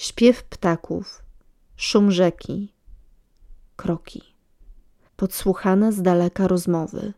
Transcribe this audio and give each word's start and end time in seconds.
śpiew 0.00 0.44
ptaków, 0.44 1.22
szum 1.76 2.10
rzeki, 2.10 2.72
kroki, 3.76 4.22
podsłuchane 5.16 5.92
z 5.92 6.02
daleka 6.02 6.48
rozmowy, 6.48 7.12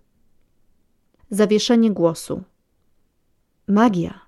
zawieszenie 1.30 1.90
głosu, 1.90 2.42
magia, 3.68 4.20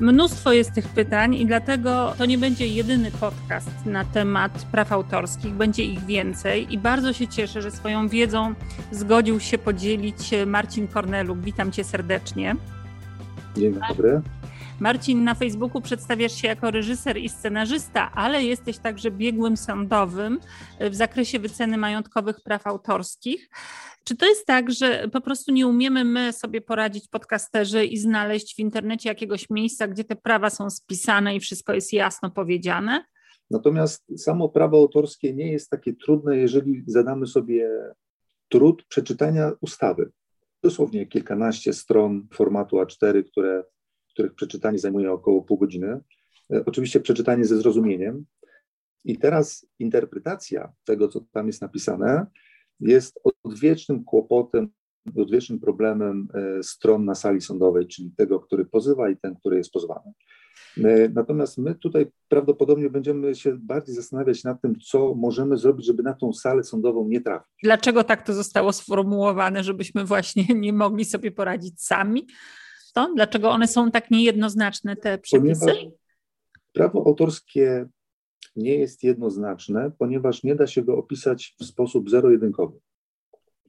Mnóstwo 0.00 0.52
jest 0.52 0.72
tych 0.72 0.88
pytań 0.88 1.34
i 1.34 1.46
dlatego 1.46 2.14
to 2.18 2.26
nie 2.26 2.38
będzie 2.38 2.66
jedyny 2.66 3.10
podcast 3.10 3.70
na 3.86 4.04
temat 4.04 4.66
praw 4.72 4.92
autorskich, 4.92 5.54
będzie 5.54 5.84
ich 5.84 6.04
więcej 6.04 6.74
i 6.74 6.78
bardzo 6.78 7.12
się 7.12 7.28
cieszę, 7.28 7.62
że 7.62 7.70
swoją 7.70 8.08
wiedzą 8.08 8.54
zgodził 8.90 9.40
się 9.40 9.58
podzielić 9.58 10.30
Marcin 10.46 10.88
Korneluk. 10.88 11.38
Witam 11.38 11.72
cię 11.72 11.84
serdecznie. 11.84 12.56
Dzień 13.56 13.78
dobry. 13.88 14.20
Marcin, 14.80 15.24
na 15.24 15.34
Facebooku 15.34 15.80
przedstawiasz 15.80 16.32
się 16.32 16.48
jako 16.48 16.70
reżyser 16.70 17.16
i 17.16 17.28
scenarzysta, 17.28 18.12
ale 18.12 18.42
jesteś 18.44 18.78
także 18.78 19.10
biegłym 19.10 19.56
sądowym 19.56 20.40
w 20.80 20.94
zakresie 20.94 21.38
wyceny 21.38 21.76
majątkowych 21.76 22.40
praw 22.40 22.66
autorskich. 22.66 23.48
Czy 24.06 24.16
to 24.16 24.26
jest 24.26 24.46
tak, 24.46 24.70
że 24.70 25.08
po 25.12 25.20
prostu 25.20 25.52
nie 25.52 25.66
umiemy 25.66 26.04
my 26.04 26.32
sobie 26.32 26.60
poradzić 26.60 27.08
podcasterzy 27.08 27.84
i 27.84 27.98
znaleźć 27.98 28.56
w 28.56 28.58
internecie 28.58 29.08
jakiegoś 29.08 29.50
miejsca, 29.50 29.88
gdzie 29.88 30.04
te 30.04 30.16
prawa 30.16 30.50
są 30.50 30.70
spisane 30.70 31.36
i 31.36 31.40
wszystko 31.40 31.72
jest 31.72 31.92
jasno 31.92 32.30
powiedziane? 32.30 33.04
Natomiast 33.50 34.22
samo 34.22 34.48
prawo 34.48 34.76
autorskie 34.76 35.34
nie 35.34 35.52
jest 35.52 35.70
takie 35.70 35.92
trudne, 35.94 36.36
jeżeli 36.36 36.82
zadamy 36.86 37.26
sobie 37.26 37.70
trud 38.48 38.84
przeczytania 38.84 39.52
ustawy. 39.60 40.10
Dosłownie 40.62 41.06
kilkanaście 41.06 41.72
stron 41.72 42.28
formatu 42.32 42.76
A4, 42.76 43.24
które, 43.24 43.64
których 44.08 44.34
przeczytanie 44.34 44.78
zajmuje 44.78 45.12
około 45.12 45.42
pół 45.42 45.58
godziny. 45.58 46.00
E, 46.52 46.64
oczywiście 46.66 47.00
przeczytanie 47.00 47.44
ze 47.44 47.56
zrozumieniem. 47.56 48.24
I 49.04 49.18
teraz 49.18 49.66
interpretacja 49.78 50.72
tego, 50.84 51.08
co 51.08 51.20
tam 51.32 51.46
jest 51.46 51.62
napisane, 51.62 52.26
jest 52.80 53.20
odwiecznym 53.44 54.04
kłopotem, 54.04 54.68
odwiecznym 55.16 55.60
problemem 55.60 56.28
e, 56.34 56.62
stron 56.62 57.04
na 57.04 57.14
sali 57.14 57.40
sądowej, 57.40 57.86
czyli 57.86 58.10
tego, 58.16 58.40
który 58.40 58.64
pozywa 58.64 59.10
i 59.10 59.16
ten, 59.16 59.34
który 59.34 59.56
jest 59.56 59.70
pozwany. 59.70 60.12
E, 60.84 61.08
natomiast 61.08 61.58
my 61.58 61.74
tutaj 61.74 62.06
prawdopodobnie 62.28 62.90
będziemy 62.90 63.34
się 63.34 63.56
bardziej 63.58 63.94
zastanawiać 63.94 64.44
nad 64.44 64.62
tym, 64.62 64.80
co 64.80 65.14
możemy 65.14 65.56
zrobić, 65.56 65.86
żeby 65.86 66.02
na 66.02 66.14
tą 66.14 66.32
salę 66.32 66.64
sądową 66.64 67.08
nie 67.08 67.20
trafić. 67.20 67.48
Dlaczego 67.62 68.04
tak 68.04 68.26
to 68.26 68.34
zostało 68.34 68.72
sformułowane, 68.72 69.64
żebyśmy 69.64 70.04
właśnie 70.04 70.44
nie 70.54 70.72
mogli 70.72 71.04
sobie 71.04 71.30
poradzić 71.30 71.82
sami? 71.82 72.26
To? 72.94 73.12
Dlaczego 73.14 73.50
one 73.50 73.68
są 73.68 73.90
tak 73.90 74.10
niejednoznaczne, 74.10 74.96
te 74.96 75.18
przepisy? 75.18 75.60
Ponieważ 75.66 75.86
prawo 76.72 77.06
autorskie 77.06 77.88
nie 78.56 78.74
jest 78.74 79.02
jednoznaczne, 79.02 79.92
ponieważ 79.98 80.42
nie 80.42 80.54
da 80.54 80.66
się 80.66 80.82
go 80.82 80.98
opisać 80.98 81.56
w 81.60 81.64
sposób 81.64 82.10
zero-jedynkowy. 82.10 82.78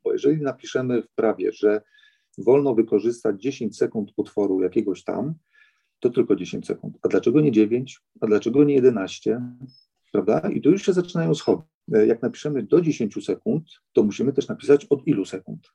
Bo 0.03 0.12
jeżeli 0.12 0.42
napiszemy 0.42 1.02
w 1.02 1.09
prawie, 1.09 1.52
że 1.53 1.81
wolno 2.38 2.75
wykorzystać 2.75 3.42
10 3.42 3.78
sekund 3.78 4.12
utworu 4.16 4.62
jakiegoś 4.62 5.03
tam, 5.03 5.34
to 6.00 6.09
tylko 6.09 6.36
10 6.36 6.66
sekund. 6.66 6.97
A 7.02 7.08
dlaczego 7.08 7.42
nie 7.42 7.52
9? 7.52 8.02
A 8.22 8.28
dlaczego 8.28 8.64
nie 8.64 8.74
11? 8.74 9.42
Prawda? 10.12 10.40
I 10.40 10.62
tu 10.62 10.72
już 10.72 10.86
się 10.86 10.94
zaczynają 10.94 11.36
schody. 11.36 11.64
Jak 11.88 12.22
napiszemy 12.22 12.64
do 12.64 12.81
10 12.81 13.26
sekund, 13.26 13.64
to 13.94 14.03
musimy 14.03 14.34
też 14.34 14.47
napisać 14.47 14.86
od 14.86 15.08
ilu 15.08 15.26
sekund. 15.26 15.68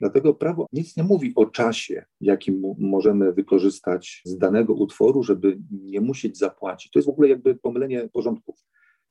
Dlatego 0.00 0.34
prawo 0.34 0.66
nic 0.72 0.96
nie 0.96 1.02
mówi 1.02 1.32
o 1.36 1.46
czasie, 1.46 2.04
jakim 2.20 2.62
możemy 2.78 3.32
wykorzystać 3.32 4.22
z 4.24 4.38
danego 4.38 4.74
utworu, 4.74 5.22
żeby 5.22 5.58
nie 5.70 6.00
musieć 6.00 6.38
zapłacić. 6.38 6.92
To 6.92 6.98
jest 6.98 7.06
w 7.06 7.12
ogóle 7.12 7.28
jakby 7.28 7.54
pomylenie 7.54 8.08
porządków. 8.12 8.56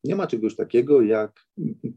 Nie 0.03 0.15
ma 0.15 0.27
czegoś 0.27 0.55
takiego 0.55 1.01
jak 1.01 1.45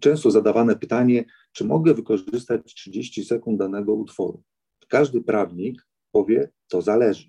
często 0.01 0.31
zadawane 0.31 0.77
pytanie, 0.77 1.25
czy 1.53 1.65
mogę 1.65 1.95
wykorzystać 1.95 2.75
30 2.75 3.25
sekund 3.25 3.59
danego 3.59 3.95
utworu. 3.95 4.43
Każdy 4.89 5.21
prawnik 5.21 5.87
powie, 6.13 6.51
to 6.69 6.83
zależy, 6.83 7.29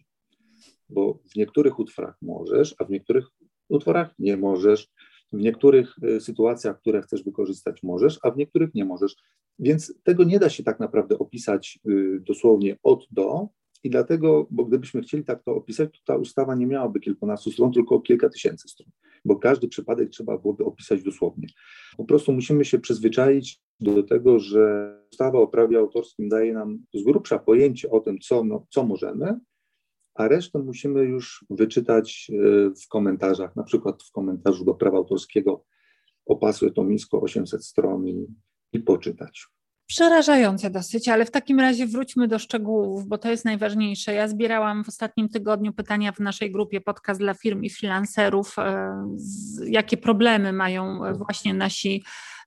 bo 0.89 1.19
w 1.31 1.35
niektórych 1.35 1.79
utworach 1.79 2.17
możesz, 2.21 2.75
a 2.79 2.85
w 2.85 2.89
niektórych 2.89 3.27
utworach 3.69 4.13
nie 4.19 4.37
możesz. 4.37 4.89
W 5.33 5.37
niektórych 5.37 5.95
y, 6.03 6.21
sytuacjach, 6.21 6.79
które 6.79 7.01
chcesz 7.01 7.23
wykorzystać, 7.23 7.83
możesz, 7.83 8.19
a 8.23 8.31
w 8.31 8.37
niektórych 8.37 8.73
nie 8.73 8.85
możesz. 8.85 9.15
Więc 9.59 9.93
tego 10.03 10.23
nie 10.23 10.39
da 10.39 10.49
się 10.49 10.63
tak 10.63 10.79
naprawdę 10.79 11.19
opisać 11.19 11.79
y, 11.89 12.19
dosłownie 12.19 12.77
od 12.83 13.07
do. 13.11 13.47
I 13.83 13.89
dlatego, 13.89 14.47
bo 14.51 14.65
gdybyśmy 14.65 15.01
chcieli 15.01 15.23
tak 15.23 15.43
to 15.43 15.55
opisać, 15.55 15.91
to 15.91 16.13
ta 16.13 16.17
ustawa 16.17 16.55
nie 16.55 16.67
miałaby 16.67 16.99
kilkunastu 16.99 17.51
stron, 17.51 17.71
tylko 17.71 17.99
kilka 17.99 18.29
tysięcy 18.29 18.69
stron, 18.69 18.89
bo 19.25 19.35
każdy 19.35 19.67
przypadek 19.67 20.09
trzeba 20.09 20.37
byłoby 20.37 20.65
opisać 20.65 21.03
dosłownie. 21.03 21.47
Po 21.97 22.05
prostu 22.05 22.33
musimy 22.33 22.65
się 22.65 22.79
przyzwyczaić 22.79 23.61
do 23.79 24.03
tego, 24.03 24.39
że 24.39 24.93
ustawa 25.11 25.39
o 25.39 25.47
prawie 25.47 25.79
autorskim 25.79 26.29
daje 26.29 26.53
nam 26.53 26.79
z 26.93 27.03
grubsza 27.03 27.39
pojęcie 27.39 27.89
o 27.89 27.99
tym, 27.99 28.19
co, 28.19 28.43
no, 28.43 28.65
co 28.69 28.85
możemy, 28.85 29.39
a 30.15 30.27
resztę 30.27 30.59
musimy 30.59 31.03
już 31.03 31.45
wyczytać 31.49 32.31
y, 32.33 32.71
w 32.83 32.87
komentarzach, 32.87 33.55
na 33.55 33.63
przykład 33.63 34.03
w 34.03 34.11
komentarzu 34.11 34.65
do 34.65 34.73
prawa 34.73 34.97
autorskiego 34.97 35.63
opasłe 36.25 36.71
to 36.71 36.83
nisko 36.83 37.21
800 37.21 37.65
stron 37.65 38.07
i, 38.07 38.27
i 38.73 38.79
poczytać. 38.79 39.47
Przerażające 39.87 40.69
dosyć, 40.69 41.09
ale 41.09 41.25
w 41.25 41.31
takim 41.31 41.59
razie 41.59 41.87
wróćmy 41.87 42.27
do 42.27 42.39
szczegółów, 42.39 43.07
bo 43.07 43.17
to 43.17 43.29
jest 43.29 43.45
najważniejsze. 43.45 44.13
Ja 44.13 44.27
zbierałam 44.27 44.83
w 44.83 44.87
ostatnim 44.87 45.29
tygodniu 45.29 45.73
pytania 45.73 46.11
w 46.11 46.19
naszej 46.19 46.51
grupie 46.51 46.81
podcast 46.81 47.19
dla 47.19 47.33
firm 47.33 47.63
i 47.63 47.69
freelancerów, 47.69 48.59
e, 48.59 48.95
jakie 49.65 49.97
problemy 49.97 50.53
mają 50.53 50.99
właśnie 51.17 51.53
nasi, 51.53 52.03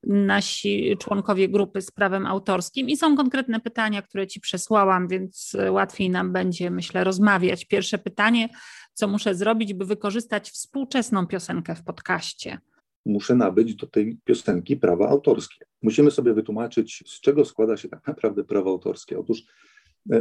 nasi 0.06 0.96
członkowie 0.98 1.48
grupy 1.48 1.82
z 1.82 1.90
prawem 1.90 2.26
autorskim 2.26 2.88
i 2.88 2.96
są 2.96 3.16
konkretne 3.16 3.60
pytania, 3.60 4.02
które 4.02 4.26
Ci 4.26 4.40
przesłałam, 4.40 5.08
więc 5.08 5.56
łatwiej 5.70 6.10
nam 6.10 6.32
będzie, 6.32 6.70
myślę, 6.70 7.04
rozmawiać. 7.04 7.64
Pierwsze 7.64 7.98
pytanie, 7.98 8.48
co 8.94 9.08
muszę 9.08 9.34
zrobić, 9.34 9.74
by 9.74 9.84
wykorzystać 9.84 10.50
współczesną 10.50 11.26
piosenkę 11.26 11.74
w 11.74 11.84
podcaście? 11.84 12.58
Muszę 13.06 13.34
nabyć 13.34 13.74
do 13.74 13.86
tej 13.86 14.18
piosenki 14.24 14.76
prawa 14.76 15.08
autorskie. 15.08 15.64
Musimy 15.82 16.10
sobie 16.10 16.34
wytłumaczyć, 16.34 17.04
z 17.06 17.20
czego 17.20 17.44
składa 17.44 17.76
się 17.76 17.88
tak 17.88 18.06
naprawdę 18.06 18.44
prawo 18.44 18.70
autorskie. 18.70 19.18
Otóż 19.18 19.42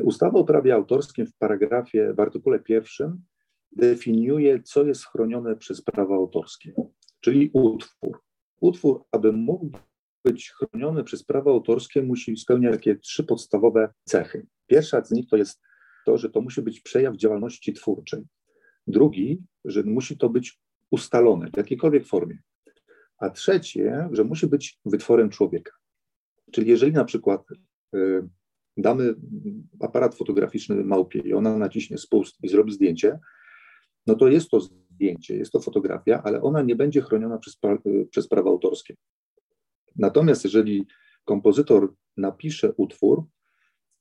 Ustawa 0.03 0.39
o 0.39 0.43
prawie 0.43 0.73
autorskim 0.73 1.25
w 1.25 1.35
paragrafie, 1.37 2.13
w 2.13 2.19
artykule 2.19 2.59
pierwszym 2.59 3.23
definiuje, 3.71 4.63
co 4.63 4.83
jest 4.83 5.05
chronione 5.05 5.55
przez 5.55 5.81
prawo 5.81 6.15
autorskie, 6.15 6.73
czyli 7.19 7.49
utwór. 7.53 8.21
Utwór, 8.61 9.03
aby 9.11 9.31
mógł 9.31 9.77
być 10.25 10.51
chroniony 10.51 11.03
przez 11.03 11.23
prawo 11.23 11.51
autorskie, 11.51 12.01
musi 12.01 12.37
spełniać 12.37 12.73
takie 12.73 12.95
trzy 12.95 13.23
podstawowe 13.23 13.93
cechy. 14.03 14.47
Pierwsza 14.67 15.05
z 15.05 15.11
nich 15.11 15.27
to 15.27 15.37
jest 15.37 15.61
to, 16.05 16.17
że 16.17 16.29
to 16.29 16.41
musi 16.41 16.61
być 16.61 16.81
przejaw 16.81 17.17
działalności 17.17 17.73
twórczej. 17.73 18.23
Drugi, 18.87 19.43
że 19.65 19.83
musi 19.83 20.17
to 20.17 20.29
być 20.29 20.59
ustalone 20.91 21.49
w 21.51 21.57
jakiejkolwiek 21.57 22.07
formie. 22.07 22.37
A 23.19 23.29
trzecie, 23.29 24.09
że 24.11 24.23
musi 24.23 24.47
być 24.47 24.79
wytworem 24.85 25.29
człowieka. 25.29 25.71
Czyli 26.51 26.69
jeżeli 26.69 26.91
na 26.91 27.05
przykład 27.05 27.41
y, 27.95 28.27
damy 28.77 29.15
aparat 29.79 30.15
fotograficzny 30.15 30.75
małpie 30.75 31.19
i 31.19 31.33
ona 31.33 31.57
naciśnie 31.57 31.97
spust 31.97 32.35
i 32.43 32.49
zrobi 32.49 32.71
zdjęcie, 32.71 33.19
no 34.07 34.15
to 34.15 34.27
jest 34.27 34.49
to 34.49 34.59
zdjęcie, 34.59 35.37
jest 35.37 35.51
to 35.51 35.59
fotografia, 35.59 36.23
ale 36.23 36.41
ona 36.41 36.61
nie 36.61 36.75
będzie 36.75 37.01
chroniona 37.01 37.37
przez, 37.37 37.57
y, 37.85 38.07
przez 38.11 38.27
prawo 38.27 38.49
autorskie. 38.49 38.95
Natomiast 39.95 40.43
jeżeli 40.43 40.87
kompozytor 41.25 41.93
napisze 42.17 42.73
utwór 42.73 43.25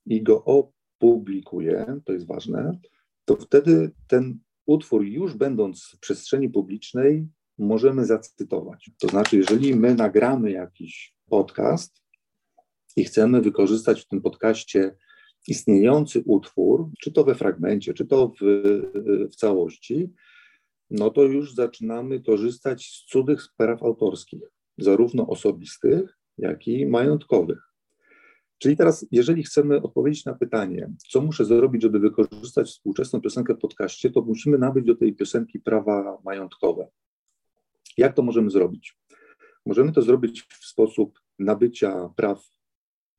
i 0.05 0.23
go 0.23 0.43
opublikuje, 0.43 1.99
to 2.05 2.13
jest 2.13 2.27
ważne, 2.27 2.79
to 3.25 3.35
wtedy 3.35 3.91
ten 4.07 4.39
utwór 4.65 5.03
już 5.03 5.33
będąc 5.33 5.83
w 5.83 5.99
przestrzeni 5.99 6.49
publicznej 6.49 7.27
możemy 7.59 8.05
zacytować. 8.05 8.91
To 8.99 9.07
znaczy, 9.07 9.37
jeżeli 9.37 9.75
my 9.75 9.95
nagramy 9.95 10.51
jakiś 10.51 11.15
podcast 11.29 12.01
i 12.95 13.03
chcemy 13.03 13.41
wykorzystać 13.41 14.01
w 14.01 14.07
tym 14.07 14.21
podcaście 14.21 14.95
istniejący 15.47 16.23
utwór, 16.25 16.89
czy 17.01 17.11
to 17.11 17.23
we 17.23 17.35
fragmencie, 17.35 17.93
czy 17.93 18.05
to 18.05 18.31
w, 18.41 18.43
w 19.31 19.35
całości, 19.35 20.13
no 20.89 21.09
to 21.09 21.23
już 21.23 21.53
zaczynamy 21.53 22.23
korzystać 22.23 22.85
z 22.85 23.05
cudzych 23.05 23.47
praw 23.57 23.83
autorskich, 23.83 24.41
zarówno 24.77 25.27
osobistych, 25.27 26.17
jak 26.37 26.67
i 26.67 26.85
majątkowych. 26.85 27.69
Czyli 28.57 28.77
teraz, 28.77 29.05
jeżeli 29.11 29.43
chcemy 29.43 29.81
odpowiedzieć 29.81 30.25
na 30.25 30.33
pytanie, 30.33 30.91
co 31.09 31.21
muszę 31.21 31.45
zrobić, 31.45 31.81
żeby 31.81 31.99
wykorzystać 31.99 32.67
współczesną 32.67 33.21
piosenkę 33.21 33.55
w 33.55 33.59
podcaście, 33.59 34.09
to 34.09 34.21
musimy 34.21 34.57
nabyć 34.57 34.85
do 34.85 34.95
tej 34.95 35.15
piosenki 35.15 35.59
prawa 35.59 36.17
majątkowe. 36.25 36.87
Jak 37.99 38.15
to 38.15 38.21
możemy 38.21 38.49
zrobić? 38.49 38.97
Możemy 39.65 39.91
to 39.91 40.01
zrobić 40.01 40.41
w 40.41 40.65
sposób 40.65 41.19
nabycia 41.39 42.09
praw 42.15 42.49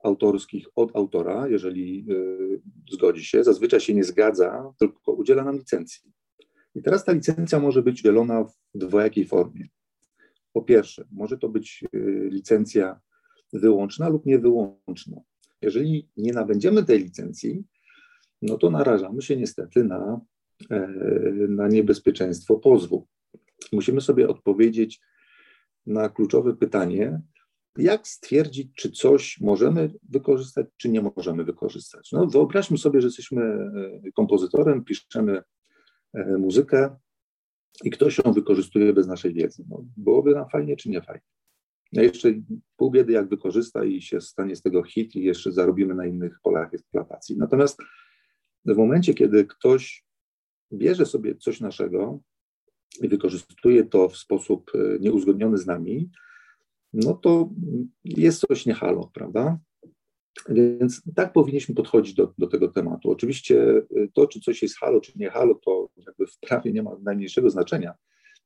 autorskich 0.05 0.67
od 0.77 0.97
autora, 0.97 1.49
jeżeli 1.49 2.07
y, 2.11 2.61
zgodzi 2.93 3.25
się. 3.25 3.45
Zazwyczaj 3.45 3.81
się 3.81 3.95
nie 3.95 4.05
zgadza, 4.05 4.73
tylko 4.79 5.13
udziela 5.13 5.45
nam 5.45 5.57
licencji. 5.57 6.13
I 6.75 6.83
teraz 6.83 7.05
ta 7.05 7.13
licencja 7.13 7.61
może 7.61 7.83
być 7.83 8.01
dzielona 8.03 8.45
w 8.45 8.53
dwojakiej 8.75 9.25
formie. 9.25 9.69
Po 10.53 10.63
pierwsze, 10.63 11.05
może 11.13 11.39
to 11.39 11.49
być 11.49 11.85
y, 11.95 12.29
licencja 12.33 13.01
wyłączna 13.53 14.09
lub 14.09 14.27
niewyłączna. 14.27 15.21
Jeżeli 15.63 16.09
nie 16.17 16.33
nabędziemy 16.33 16.85
tej 16.85 16.99
licencji, 16.99 17.65
no 18.43 18.59
to 18.59 18.71
narażamy 18.71 19.23
się 19.23 19.37
niestety 19.37 19.85
na, 19.85 20.21
e, 20.71 20.89
na 21.49 21.69
niebezpieczeństwo 21.69 22.57
pozwu. 22.57 23.07
Musimy 23.73 24.01
sobie 24.01 24.29
odpowiedzieć 24.29 25.01
na 25.87 26.09
kluczowe 26.09 26.57
pytanie, 26.57 27.21
jak 27.79 28.09
stwierdzić, 28.09 28.75
czy 28.77 28.91
coś 28.91 29.41
możemy 29.41 29.95
wykorzystać, 30.09 30.67
czy 30.77 30.89
nie 30.89 31.03
możemy 31.17 31.45
wykorzystać. 31.45 32.13
No, 32.13 32.27
wyobraźmy 32.27 32.79
sobie, 32.79 33.01
że 33.01 33.07
jesteśmy 33.07 33.43
e, 33.43 34.13
kompozytorem, 34.15 34.85
piszemy 34.85 35.43
e, 36.15 36.39
muzykę 36.39 36.97
i 37.85 37.91
ktoś 37.91 38.19
ją 38.19 38.33
wykorzystuje 38.33 38.93
bez 38.93 39.07
naszej 39.07 39.35
wiedzy. 39.35 39.65
No, 39.69 39.85
byłoby 39.97 40.35
nam 40.35 40.49
fajnie, 40.49 40.77
czy 40.77 40.91
nie 40.91 41.03
fajnie? 41.03 41.27
No 41.93 42.03
jeszcze 42.03 42.29
pół 42.77 42.91
biedy, 42.91 43.13
jak 43.13 43.29
wykorzysta 43.29 43.85
i 43.85 44.03
się 44.03 44.21
stanie 44.21 44.57
z 44.57 44.63
tego 44.63 44.83
hit 44.83 45.17
i 45.17 45.23
jeszcze 45.23 45.53
zarobimy 45.53 45.95
na 45.95 46.07
innych 46.07 46.41
polach 46.43 46.75
eksploatacji. 46.75 47.37
Natomiast 47.39 47.83
w 48.65 48.77
momencie, 48.77 49.15
kiedy 49.15 49.45
ktoś 49.45 50.05
bierze 50.73 51.07
sobie 51.07 51.35
coś 51.35 51.61
naszego 51.61 52.21
i 53.03 53.09
wykorzystuje 53.09 53.85
to 53.85 54.09
w 54.09 54.17
sposób 54.17 54.71
e, 54.75 54.99
nieuzgodniony 54.99 55.59
z 55.59 55.67
nami, 55.67 56.11
no 56.93 57.15
to 57.15 57.51
jest 58.05 58.41
coś 58.41 58.67
niehalo, 58.67 59.11
prawda? 59.15 59.59
Więc 60.49 61.03
tak 61.15 61.33
powinniśmy 61.33 61.75
podchodzić 61.75 62.15
do, 62.15 62.35
do 62.39 62.47
tego 62.47 62.69
tematu. 62.69 63.11
Oczywiście 63.11 63.63
e, 63.63 64.09
to, 64.15 64.27
czy 64.27 64.41
coś 64.41 64.63
jest 64.63 64.79
halo, 64.79 65.01
czy 65.01 65.13
nie 65.17 65.31
halo, 65.31 65.55
to 65.55 65.89
jakby 65.97 66.27
w 66.27 66.39
prawie 66.39 66.73
nie 66.73 66.83
ma 66.83 66.91
najmniejszego 67.03 67.51
znaczenia. 67.51 67.95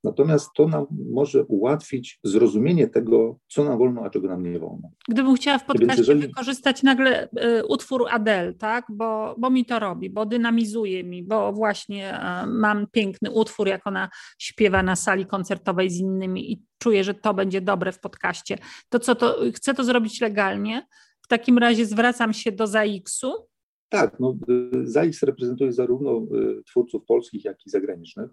Natomiast 0.04 0.50
to 0.56 0.68
nam 0.68 0.86
może 1.12 1.44
ułatwić 1.44 2.20
zrozumienie 2.24 2.88
tego, 2.88 3.38
co 3.48 3.64
nam 3.64 3.78
wolno, 3.78 4.02
a 4.02 4.10
czego 4.10 4.28
nam 4.28 4.52
nie 4.52 4.58
wolno. 4.58 4.90
Gdybym 5.08 5.34
chciała 5.34 5.58
w 5.58 5.64
podcaście 5.64 6.00
jeżeli... 6.00 6.20
wykorzystać 6.20 6.82
nagle 6.82 7.28
y, 7.28 7.66
utwór 7.66 8.04
Adele, 8.10 8.54
tak? 8.54 8.84
Bo, 8.88 9.34
bo 9.38 9.50
mi 9.50 9.64
to 9.64 9.78
robi, 9.78 10.10
bo 10.10 10.26
dynamizuje 10.26 11.04
mi, 11.04 11.22
bo 11.22 11.52
właśnie 11.52 12.18
y, 12.44 12.46
mam 12.46 12.86
piękny 12.92 13.30
utwór, 13.30 13.68
jak 13.68 13.86
ona 13.86 14.08
śpiewa 14.38 14.82
na 14.82 14.96
sali 14.96 15.26
koncertowej 15.26 15.90
z 15.90 15.98
innymi 16.00 16.52
i 16.52 16.62
czuję, 16.78 17.04
że 17.04 17.14
to 17.14 17.34
będzie 17.34 17.60
dobre 17.60 17.92
w 17.92 18.00
podcaście. 18.00 18.58
To 18.88 18.98
co, 18.98 19.14
to 19.14 19.36
chcę 19.54 19.74
to 19.74 19.84
zrobić 19.84 20.20
legalnie. 20.20 20.86
W 21.22 21.28
takim 21.28 21.58
razie 21.58 21.86
zwracam 21.86 22.32
się 22.32 22.52
do 22.52 22.66
ZAX-u. 22.66 23.32
Tak, 23.88 24.20
no, 24.20 24.36
y, 24.74 24.86
ZAX 24.86 25.22
reprezentuje 25.22 25.72
zarówno 25.72 26.26
twórców 26.66 27.04
polskich, 27.04 27.44
jak 27.44 27.66
i 27.66 27.70
zagranicznych 27.70 28.30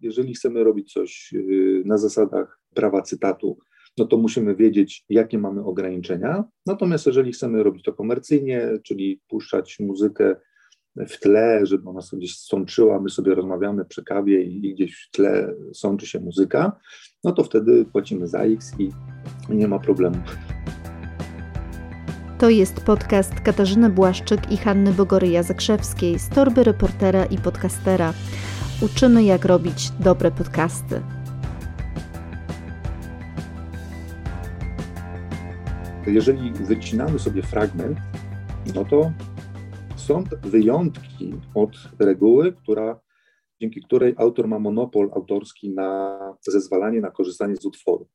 jeżeli 0.00 0.34
chcemy 0.34 0.64
robić 0.64 0.92
coś 0.92 1.32
y, 1.34 1.82
na 1.86 1.98
zasadach 1.98 2.60
prawa 2.74 3.02
cytatu, 3.02 3.58
no 3.98 4.06
to 4.06 4.16
musimy 4.16 4.56
wiedzieć, 4.56 5.04
jakie 5.08 5.38
mamy 5.38 5.64
ograniczenia. 5.64 6.44
Natomiast 6.66 7.06
jeżeli 7.06 7.32
chcemy 7.32 7.62
robić 7.62 7.84
to 7.84 7.92
komercyjnie, 7.92 8.68
czyli 8.82 9.20
puszczać 9.28 9.80
muzykę 9.80 10.36
w 10.96 11.20
tle, 11.20 11.60
żeby 11.66 11.88
ona 11.88 12.00
sobie 12.00 12.20
gdzieś 12.20 12.38
sączyła, 12.38 13.00
my 13.00 13.10
sobie 13.10 13.34
rozmawiamy 13.34 13.84
przy 13.84 14.04
kawie 14.04 14.42
i 14.42 14.74
gdzieś 14.74 15.06
w 15.08 15.10
tle 15.10 15.54
sączy 15.72 16.06
się 16.06 16.20
muzyka, 16.20 16.80
no 17.24 17.32
to 17.32 17.44
wtedy 17.44 17.84
płacimy 17.84 18.26
za 18.26 18.42
X 18.42 18.72
i 18.78 18.90
nie 19.48 19.68
ma 19.68 19.78
problemu. 19.78 20.16
To 22.38 22.50
jest 22.50 22.84
podcast 22.84 23.34
Katarzyny 23.34 23.90
Błaszczyk 23.90 24.52
i 24.52 24.56
Hanny 24.56 24.92
Bogoryja-Zakrzewskiej 24.92 26.18
z 26.18 26.28
torby 26.28 26.64
reportera 26.64 27.24
i 27.24 27.38
podcastera 27.38 28.14
uczymy, 28.82 29.24
jak 29.24 29.44
robić 29.44 29.90
dobre 29.90 30.30
podcasty. 30.30 31.02
Jeżeli 36.06 36.52
wycinamy 36.52 37.18
sobie 37.18 37.42
fragment, 37.42 37.98
no 38.74 38.84
to 38.84 39.12
są 39.96 40.24
wyjątki 40.42 41.34
od 41.54 41.70
reguły, 41.98 42.52
która, 42.52 43.00
dzięki 43.60 43.82
której 43.82 44.14
autor 44.16 44.48
ma 44.48 44.58
monopol 44.58 45.10
autorski 45.14 45.70
na 45.70 46.18
zezwalanie 46.40 47.00
na 47.00 47.10
korzystanie 47.10 47.56
z 47.56 47.66
utworu. 47.66 48.08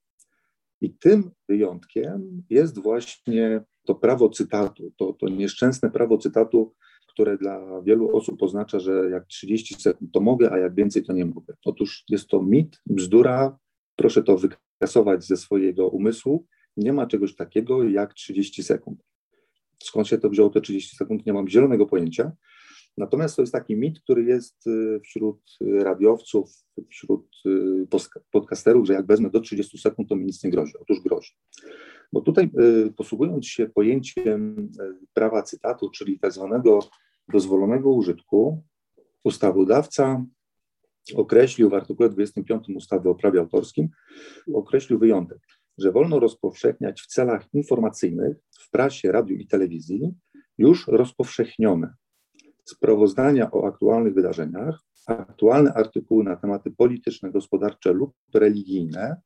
I 0.81 0.93
tym 0.93 1.31
wyjątkiem 1.50 2.43
jest 2.50 2.79
właśnie 2.84 3.63
to 3.86 3.95
prawo 3.95 4.29
cytatu, 4.29 4.91
to, 4.98 5.13
to 5.13 5.29
nieszczęsne 5.29 5.91
prawo 5.91 6.17
cytatu 6.17 6.74
które 7.15 7.38
dla 7.38 7.81
wielu 7.81 8.17
osób 8.17 8.43
oznacza, 8.43 8.79
że 8.79 9.10
jak 9.12 9.27
30 9.27 9.75
sekund 9.75 10.12
to 10.12 10.22
mogę, 10.22 10.51
a 10.51 10.57
jak 10.57 10.75
więcej 10.75 11.03
to 11.03 11.13
nie 11.13 11.25
mogę. 11.25 11.53
Otóż 11.65 12.03
jest 12.10 12.27
to 12.27 12.41
mit, 12.41 12.81
bzdura, 12.86 13.57
proszę 13.95 14.24
to 14.24 14.38
wykasować 14.38 15.25
ze 15.25 15.38
swojego 15.38 15.88
umysłu. 15.88 16.45
Nie 16.77 16.93
ma 16.93 17.07
czegoś 17.07 17.36
takiego 17.36 17.84
jak 17.84 18.13
30 18.13 18.63
sekund. 18.63 19.03
Skąd 19.84 20.07
się 20.07 20.17
to 20.17 20.29
wzięło 20.29 20.50
te 20.50 20.62
30 20.62 20.98
sekund, 20.98 21.25
nie 21.25 21.34
mam 21.34 21.48
zielonego 21.48 21.86
pojęcia. 21.86 22.31
Natomiast 22.98 23.36
to 23.36 23.41
jest 23.41 23.53
taki 23.53 23.75
mit, 23.75 24.00
który 24.00 24.24
jest 24.24 24.67
y, 24.67 25.00
wśród 25.03 25.57
radiowców, 25.62 26.50
wśród 26.89 27.27
y, 27.45 27.88
podcasterów, 28.31 28.88
że 28.88 28.93
jak 28.93 29.05
wezmę 29.05 29.29
do 29.29 29.39
30 29.39 29.77
sekund, 29.77 30.10
to 30.10 30.15
mi 30.15 30.25
nic 30.25 30.43
nie 30.43 30.50
grozi. 30.50 30.74
Otóż 30.81 31.00
grozi. 31.00 31.31
Bo 32.13 32.22
tutaj 32.22 32.50
y, 32.60 32.93
posługując 32.98 33.48
się 33.48 33.69
pojęciem 33.69 34.69
prawa 35.13 35.43
cytatu, 35.43 35.89
czyli 35.89 36.19
tak 36.19 36.31
zwanego 36.31 36.79
dozwolonego 37.27 37.89
użytku, 37.89 38.63
ustawodawca 39.24 40.25
określił 41.15 41.70
w 41.70 41.74
artykule 41.74 42.10
25 42.10 42.70
ustawy 42.75 43.10
o 43.10 43.15
prawie 43.15 43.39
autorskim, 43.39 43.89
określił 44.53 45.00
wyjątek, 45.00 45.39
że 45.77 45.91
wolno 45.91 46.20
rozpowszechniać 46.20 47.01
w 47.01 47.08
celach 47.08 47.53
informacyjnych 47.53 48.38
w 48.60 48.70
prasie, 48.70 49.12
radiu 49.12 49.36
i 49.36 49.48
telewizji 49.48 50.13
już 50.58 50.88
rozpowszechnione 50.88 51.94
sprawozdania 52.65 53.51
o 53.51 53.67
aktualnych 53.67 54.13
wydarzeniach, 54.13 54.79
aktualne 55.08 55.74
artykuły 55.74 56.24
na 56.24 56.36
tematy 56.36 56.72
polityczne, 56.72 57.32
gospodarcze 57.32 57.94
lub 57.94 58.13
religijne, 58.34 59.22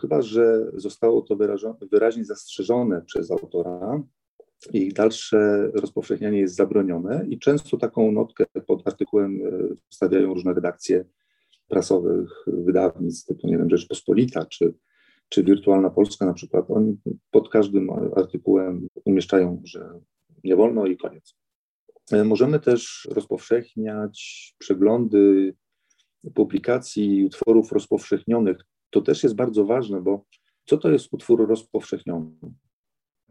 chyba 0.00 0.22
że 0.22 0.70
zostało 0.74 1.22
to 1.22 1.36
wyraźnie 1.92 2.24
zastrzeżone 2.24 3.02
przez 3.02 3.30
autora, 3.30 4.02
ich 4.72 4.92
dalsze 4.92 5.70
rozpowszechnianie 5.74 6.38
jest 6.38 6.54
zabronione 6.54 7.26
i 7.28 7.38
często 7.38 7.76
taką 7.76 8.12
notkę 8.12 8.44
pod 8.66 8.88
artykułem 8.88 9.40
e, 9.46 9.50
wstawiają 9.88 10.34
różne 10.34 10.54
redakcje 10.54 11.04
prasowych 11.68 12.30
wydawnictw 12.46 13.26
typu, 13.26 13.46
nie 13.46 13.58
wiem, 13.58 13.70
Rzeczpospolita 13.70 14.46
czy, 14.46 14.74
czy 15.28 15.44
Wirtualna 15.44 15.90
Polska 15.90 16.26
na 16.26 16.32
przykład. 16.32 16.70
Oni 16.70 16.96
pod 17.30 17.48
każdym 17.48 17.90
artykułem 18.16 18.86
umieszczają, 19.04 19.62
że 19.64 20.00
nie 20.44 20.56
wolno 20.56 20.86
i 20.86 20.96
koniec. 20.96 21.36
E, 22.12 22.24
możemy 22.24 22.60
też 22.60 23.08
rozpowszechniać 23.10 24.54
przeglądy 24.58 25.54
publikacji 26.34 27.24
utworów 27.24 27.72
rozpowszechnionych. 27.72 28.56
To 28.90 29.00
też 29.00 29.22
jest 29.22 29.34
bardzo 29.34 29.64
ważne, 29.64 30.00
bo 30.00 30.24
co 30.64 30.78
to 30.78 30.90
jest 30.90 31.08
utwór 31.12 31.48
rozpowszechniony? 31.48 32.30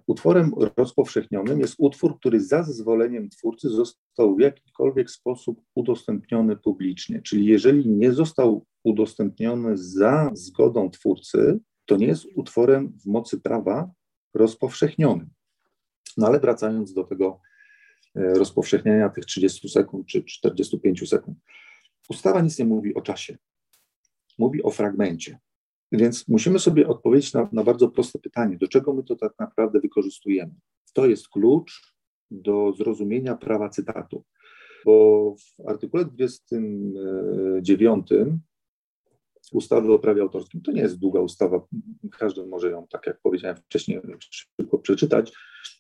Utworem 0.08 0.52
rozpowszechnionym 0.78 1.60
jest 1.60 1.76
utwór, 1.78 2.20
który 2.20 2.40
za 2.40 2.64
zezwoleniem 2.64 3.30
twórcy 3.30 3.70
został 3.70 4.36
w 4.36 4.40
jakikolwiek 4.40 5.12
sposób 5.12 5.62
udostępniony 5.76 6.58
publicznie. 6.58 7.22
Czyli 7.22 7.46
jeżeli 7.46 7.90
nie 7.90 8.12
został 8.12 8.66
udostępniony 8.84 9.78
za 9.78 10.30
zgodą 10.34 10.90
twórcy, 10.90 11.60
to 11.86 11.98
nie 11.98 12.08
jest 12.08 12.26
utworem 12.36 12.94
w 13.04 13.06
mocy 13.06 13.42
prawa 13.42 13.92
rozpowszechnionym. 14.34 15.30
No 16.18 16.28
ale 16.28 16.40
wracając 16.40 16.94
do 16.94 17.04
tego 17.04 17.40
e, 18.16 18.34
rozpowszechniania 18.34 19.10
tych 19.10 19.26
30 19.26 19.70
sekund 19.70 20.08
czy 20.08 20.24
45 20.24 21.10
sekund. 21.10 21.38
Ustawa 22.10 22.42
nic 22.42 22.60
nie 22.60 22.66
mówi 22.66 22.94
o 22.94 23.02
czasie. 23.02 23.38
Mówi 24.38 24.64
o 24.64 24.70
fragmencie. 24.70 25.40
Więc 25.92 26.28
musimy 26.28 26.60
sobie 26.60 26.88
odpowiedzieć 26.88 27.34
na, 27.34 27.50
na 27.52 27.64
bardzo 27.64 27.90
proste 27.90 28.20
pytanie, 28.20 28.58
do 28.58 28.68
czego 28.68 28.94
my 28.94 29.04
to 29.04 29.16
tak 29.16 29.34
naprawdę 29.40 29.80
wykorzystujemy. 29.80 30.54
To 30.94 31.06
jest 31.06 31.30
klucz 31.30 31.94
do 32.32 32.74
zrozumienia 32.78 33.36
prawa 33.36 33.70
cytatu, 33.70 34.24
bo 34.86 35.36
w 35.36 35.70
artykule 35.70 36.06
29 36.06 38.08
ustawy 39.54 39.94
o 39.94 40.00
prawie 40.00 40.22
autorskim, 40.22 40.62
to 40.62 40.72
nie 40.72 40.82
jest 40.82 41.00
długa 41.00 41.20
ustawa, 41.20 41.68
każdy 42.12 42.46
może 42.46 42.72
ją, 42.72 42.88
tak 42.88 43.08
jak 43.08 43.20
powiedziałem 43.22 43.58
wcześniej, 43.58 44.02
szybko 44.20 44.78
przeczytać. 44.78 45.34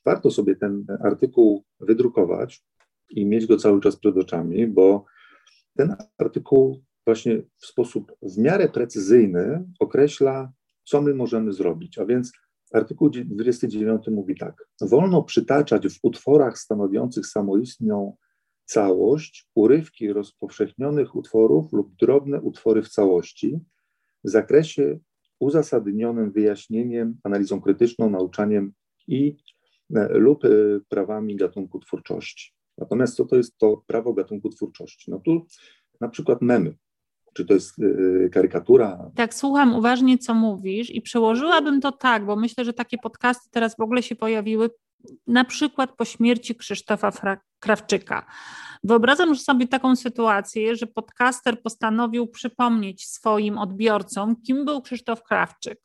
Warto 0.05 0.31
sobie 0.31 0.55
ten 0.55 0.85
artykuł 1.03 1.63
wydrukować 1.79 2.63
i 3.09 3.25
mieć 3.25 3.45
go 3.45 3.57
cały 3.57 3.81
czas 3.81 3.95
przed 3.95 4.17
oczami, 4.17 4.67
bo 4.67 5.05
ten 5.77 5.95
artykuł 6.17 6.83
właśnie 7.05 7.41
w 7.57 7.65
sposób 7.65 8.11
w 8.21 8.37
miarę 8.37 8.69
precyzyjny 8.69 9.65
określa, 9.79 10.51
co 10.83 11.01
my 11.01 11.13
możemy 11.13 11.53
zrobić. 11.53 11.97
A 11.97 12.05
więc 12.05 12.31
artykuł 12.73 13.09
29 13.09 14.07
mówi 14.07 14.35
tak: 14.35 14.67
Wolno 14.81 15.23
przytaczać 15.23 15.87
w 15.87 15.99
utworach 16.03 16.57
stanowiących 16.57 17.25
samoistnią 17.25 18.15
całość 18.65 19.47
urywki 19.55 20.13
rozpowszechnionych 20.13 21.15
utworów 21.15 21.73
lub 21.73 21.95
drobne 21.95 22.41
utwory 22.41 22.81
w 22.81 22.89
całości 22.89 23.59
w 24.23 24.29
zakresie 24.29 24.99
uzasadnionym 25.39 26.31
wyjaśnieniem, 26.31 27.17
analizą 27.23 27.61
krytyczną, 27.61 28.09
nauczaniem 28.09 28.73
i 29.07 29.37
e, 29.95 30.07
lub 30.07 30.45
e, 30.45 30.49
prawami 30.89 31.35
gatunku 31.35 31.79
twórczości. 31.79 32.53
Natomiast 32.77 33.15
co 33.15 33.25
to 33.25 33.35
jest 33.35 33.57
to 33.57 33.83
prawo 33.87 34.13
gatunku 34.13 34.49
twórczości? 34.49 35.11
No 35.11 35.19
tu 35.19 35.45
na 36.01 36.09
przykład 36.09 36.41
memy 36.41 36.75
czy 37.33 37.45
to 37.45 37.53
jest 37.53 37.79
y, 37.79 38.29
karykatura. 38.33 39.11
Tak, 39.15 39.33
słucham 39.33 39.75
uważnie, 39.75 40.17
co 40.17 40.33
mówisz 40.33 40.89
i 40.89 41.01
przełożyłabym 41.01 41.81
to 41.81 41.91
tak, 41.91 42.25
bo 42.25 42.35
myślę, 42.35 42.65
że 42.65 42.73
takie 42.73 42.97
podcasty 42.97 43.49
teraz 43.51 43.75
w 43.75 43.81
ogóle 43.81 44.03
się 44.03 44.15
pojawiły 44.15 44.69
na 45.27 45.45
przykład 45.45 45.91
po 45.97 46.05
śmierci 46.05 46.55
Krzysztofa 46.55 47.37
Krawczyka. 47.59 48.25
Wyobrażam 48.83 49.35
sobie 49.35 49.67
taką 49.67 49.95
sytuację, 49.95 50.75
że 50.75 50.87
podcaster 50.87 51.61
postanowił 51.61 52.27
przypomnieć 52.27 53.07
swoim 53.07 53.57
odbiorcom, 53.57 54.35
kim 54.41 54.65
był 54.65 54.81
Krzysztof 54.81 55.23
Krawczyk. 55.23 55.79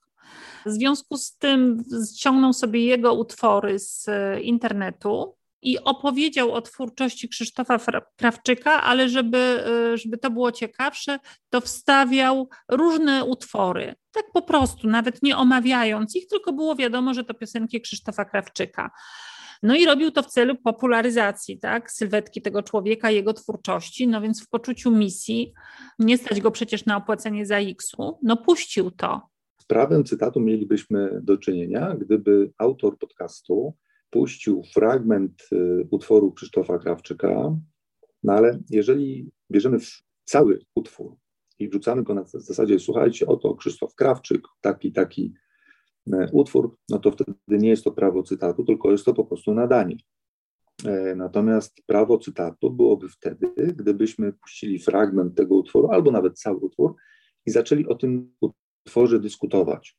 W 0.67 0.71
związku 0.71 1.17
z 1.17 1.37
tym 1.37 1.85
ściągnął 2.17 2.53
sobie 2.53 2.85
jego 2.85 3.15
utwory 3.15 3.79
z 3.79 4.09
y, 4.09 4.41
internetu 4.41 5.36
i 5.63 5.79
opowiedział 5.79 6.53
o 6.53 6.63
twórczości 6.63 7.29
Krzysztofa 7.29 7.79
Krawczyka, 8.17 8.83
ale 8.83 9.09
żeby, 9.09 9.65
y, 9.95 9.99
żeby 9.99 10.19
to 10.19 10.31
było 10.31 10.53
ciekawsze, 10.53 11.19
to 11.51 11.61
wstawiał 11.61 12.49
różne 12.69 13.25
utwory. 13.25 13.95
Tak 14.13 14.25
po 14.33 14.43
prostu, 14.43 14.89
nawet 14.89 15.23
nie 15.23 15.37
omawiając 15.37 16.17
ich, 16.17 16.27
tylko 16.27 16.53
było 16.53 16.77
wiadomo, 16.77 17.15
że 17.15 17.25
to 17.25 17.35
piosenki 17.35 17.81
Krzysztofa 17.81 18.25
Krawczyka. 18.25 18.91
No 19.63 19.77
i 19.77 19.87
robił 19.87 20.11
to 20.11 20.23
w 20.23 20.27
celu 20.27 20.57
popularyzacji, 20.57 21.59
tak, 21.59 21.91
sylwetki 21.91 22.43
tego 22.43 22.63
człowieka, 22.63 23.11
jego 23.11 23.33
twórczości, 23.33 24.09
no 24.09 24.21
więc 24.21 24.45
w 24.45 24.49
poczuciu 24.49 24.91
misji, 24.91 25.53
nie 25.99 26.19
stać 26.19 26.41
go 26.41 26.51
przecież 26.51 26.87
na 26.87 26.97
opłacenie 26.97 27.47
za 27.47 27.59
X-u, 27.59 28.19
no 28.23 28.37
puścił 28.37 28.91
to. 28.91 29.21
Z 29.59 29.65
prawem 29.65 30.05
cytatu 30.05 30.41
mielibyśmy 30.41 31.21
do 31.23 31.39
czynienia, 31.39 31.95
gdyby 32.01 32.53
autor 32.59 32.99
podcastu 32.99 33.75
puścił 34.11 34.63
fragment 34.75 35.49
y, 35.53 35.87
utworu 35.91 36.33
Krzysztofa 36.33 36.79
Krawczyka, 36.79 37.57
no 38.23 38.33
ale 38.33 38.59
jeżeli 38.71 39.31
bierzemy 39.51 39.79
cały 40.25 40.59
utwór 40.75 41.17
i 41.59 41.69
wrzucamy 41.69 42.03
go 42.03 42.15
na 42.15 42.25
zasadzie, 42.25 42.79
słuchajcie, 42.79 43.27
oto 43.27 43.55
Krzysztof 43.55 43.95
Krawczyk, 43.95 44.43
taki, 44.61 44.93
taki 44.93 45.35
e, 46.13 46.29
utwór, 46.33 46.77
no 46.89 46.99
to 46.99 47.11
wtedy 47.11 47.33
nie 47.49 47.69
jest 47.69 47.85
to 47.85 47.93
prawo 47.93 48.23
cytatu, 48.23 48.65
tylko 48.65 48.91
jest 48.91 49.05
to 49.05 49.15
po 49.15 49.25
prostu 49.25 49.55
nadanie. 49.55 49.97
E, 50.85 51.15
natomiast 51.15 51.83
prawo 51.87 52.19
cytatu 52.19 52.71
byłoby 52.71 53.09
wtedy, 53.09 53.53
gdybyśmy 53.57 54.33
puścili 54.33 54.79
fragment 54.79 55.35
tego 55.35 55.55
utworu, 55.55 55.91
albo 55.91 56.11
nawet 56.11 56.39
cały 56.39 56.57
utwór 56.57 56.95
i 57.47 57.51
zaczęli 57.51 57.87
o 57.87 57.95
tym 57.95 58.35
utworze 58.41 59.21
dyskutować. 59.21 59.99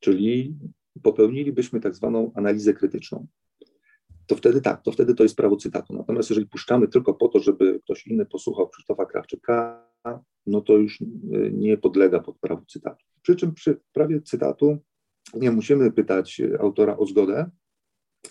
Czyli 0.00 0.58
popełnilibyśmy 1.02 1.80
tak 1.80 1.94
zwaną 1.94 2.32
analizę 2.34 2.74
krytyczną. 2.74 3.26
To 4.26 4.36
wtedy 4.36 4.60
tak, 4.60 4.82
to 4.82 4.92
wtedy 4.92 5.14
to 5.14 5.22
jest 5.22 5.36
prawo 5.36 5.56
cytatu. 5.56 5.94
Natomiast 5.94 6.30
jeżeli 6.30 6.46
puszczamy 6.46 6.88
tylko 6.88 7.14
po 7.14 7.28
to, 7.28 7.38
żeby 7.38 7.80
ktoś 7.84 8.06
inny 8.06 8.26
posłuchał 8.26 8.68
Krzysztofa 8.68 9.06
Krawczyka, 9.06 9.86
no 10.46 10.60
to 10.60 10.76
już 10.76 10.98
nie 11.52 11.78
podlega 11.78 12.20
pod 12.20 12.38
prawo 12.38 12.64
cytatu. 12.68 13.04
Przy 13.22 13.36
czym 13.36 13.54
przy 13.54 13.80
prawie 13.92 14.22
cytatu 14.22 14.78
nie 15.34 15.50
musimy 15.50 15.92
pytać 15.92 16.42
autora 16.60 16.96
o 16.96 17.06
zgodę, 17.06 17.50